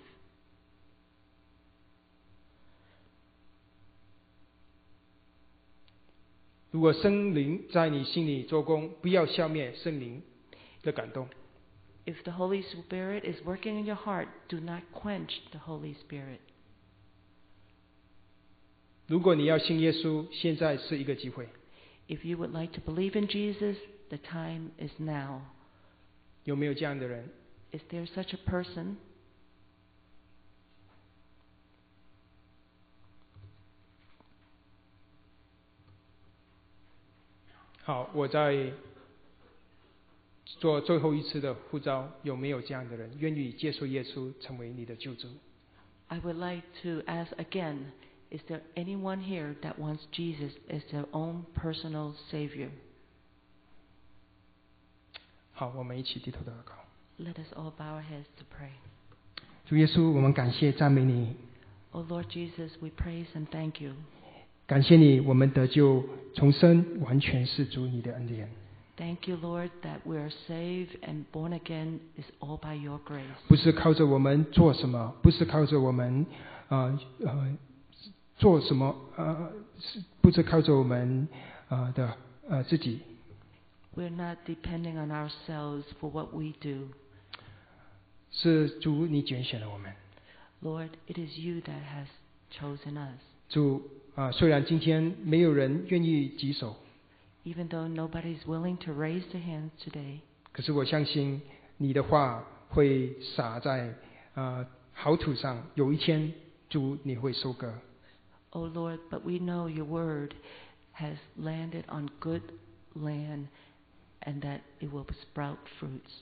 [6.71, 10.23] 如果圣灵在你心里做工，不要消灭圣灵
[10.84, 11.28] 的感动。
[12.06, 16.40] If the Holy Spirit is working in your heart, do not quench the Holy Spirit.
[19.08, 21.50] 如果你要信耶稣，现在是一个机会。
[22.08, 23.78] If you would like to believe in Jesus,
[24.10, 25.42] the time is now.
[26.46, 27.30] 有没有这样的人？
[27.72, 28.96] Is there such a person?
[37.84, 38.74] 好，我在
[40.52, 45.28] 做最后一次的呼召，有没有这样的人愿意接受耶稣成为你的救主？
[46.08, 47.92] I would like to ask again
[48.30, 52.70] Is there anyone here that wants Jesus as their own personal Savior?
[55.54, 56.74] 好，我们一起低头祷告。
[57.18, 58.72] Let us all bow our heads to pray.
[59.66, 61.36] 主耶稣，我们感谢赞美你，
[61.92, 63.94] Oh Lord Jesus, we praise and thank you.
[64.66, 66.04] 感谢你，我们得救
[66.36, 68.50] 重生，完全是主你的恩典，
[68.98, 73.28] Thank you, Lord, that we are saved and born again is all by your grace.
[73.48, 76.26] 不是靠着我们做什么，不是靠着我们
[76.70, 77.58] 呃呃
[78.38, 81.28] 做什么呃，是不是靠着我们
[81.70, 82.18] 呃的
[82.50, 83.02] 呃自己，
[83.96, 86.90] We're not depending on ourselves for what we do.
[88.32, 89.94] 是主你拣选了我们。
[90.64, 92.08] Lord, it is you that has
[92.52, 93.20] chosen us.
[93.50, 93.84] 主
[94.16, 96.76] 啊、虽然今天没有人愿意举手，
[97.44, 100.20] Even though nobody is willing to raise their hands today,
[100.52, 101.42] 可是我相信
[101.78, 103.94] 你的话会撒在
[104.34, 106.34] 呃好土上，有一天
[106.70, 107.74] 主你会收割。
[108.50, 110.34] Oh Lord, but we know your word
[110.96, 112.42] has landed on good
[112.96, 113.48] land
[114.22, 116.22] and that it will sprout fruits.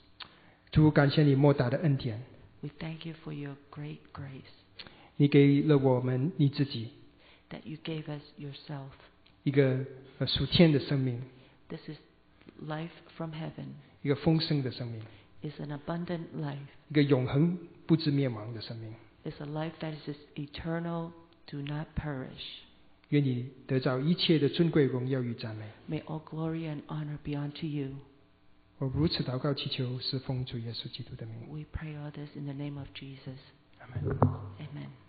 [0.70, 2.22] 主感谢你莫大的恩典，
[2.60, 4.42] We thank you for your great grace
[5.16, 6.90] 你给了我们你自己
[7.50, 8.90] that you gave us yourself.
[9.42, 9.84] 一个
[10.18, 11.20] 呃属天的生命，
[11.68, 11.98] This is
[12.62, 13.66] life from heaven.
[14.02, 15.02] 一个丰盛的生命，
[15.42, 16.58] Is an abundant life,
[16.88, 18.94] 一个永恒 不知灭亡的生命。
[19.24, 21.10] is a life that is eternal,
[21.46, 22.60] do not perish.
[23.10, 25.64] 愿你得着一切的尊贵、荣耀与赞美。
[25.88, 27.96] May all glory and honor be unto you.
[28.78, 31.48] 我如此祷告祈求，是奉主耶稣基督的名。
[31.48, 33.38] We pray all this in the name of Jesus.
[33.78, 34.18] 阿门。
[34.58, 34.99] Amen.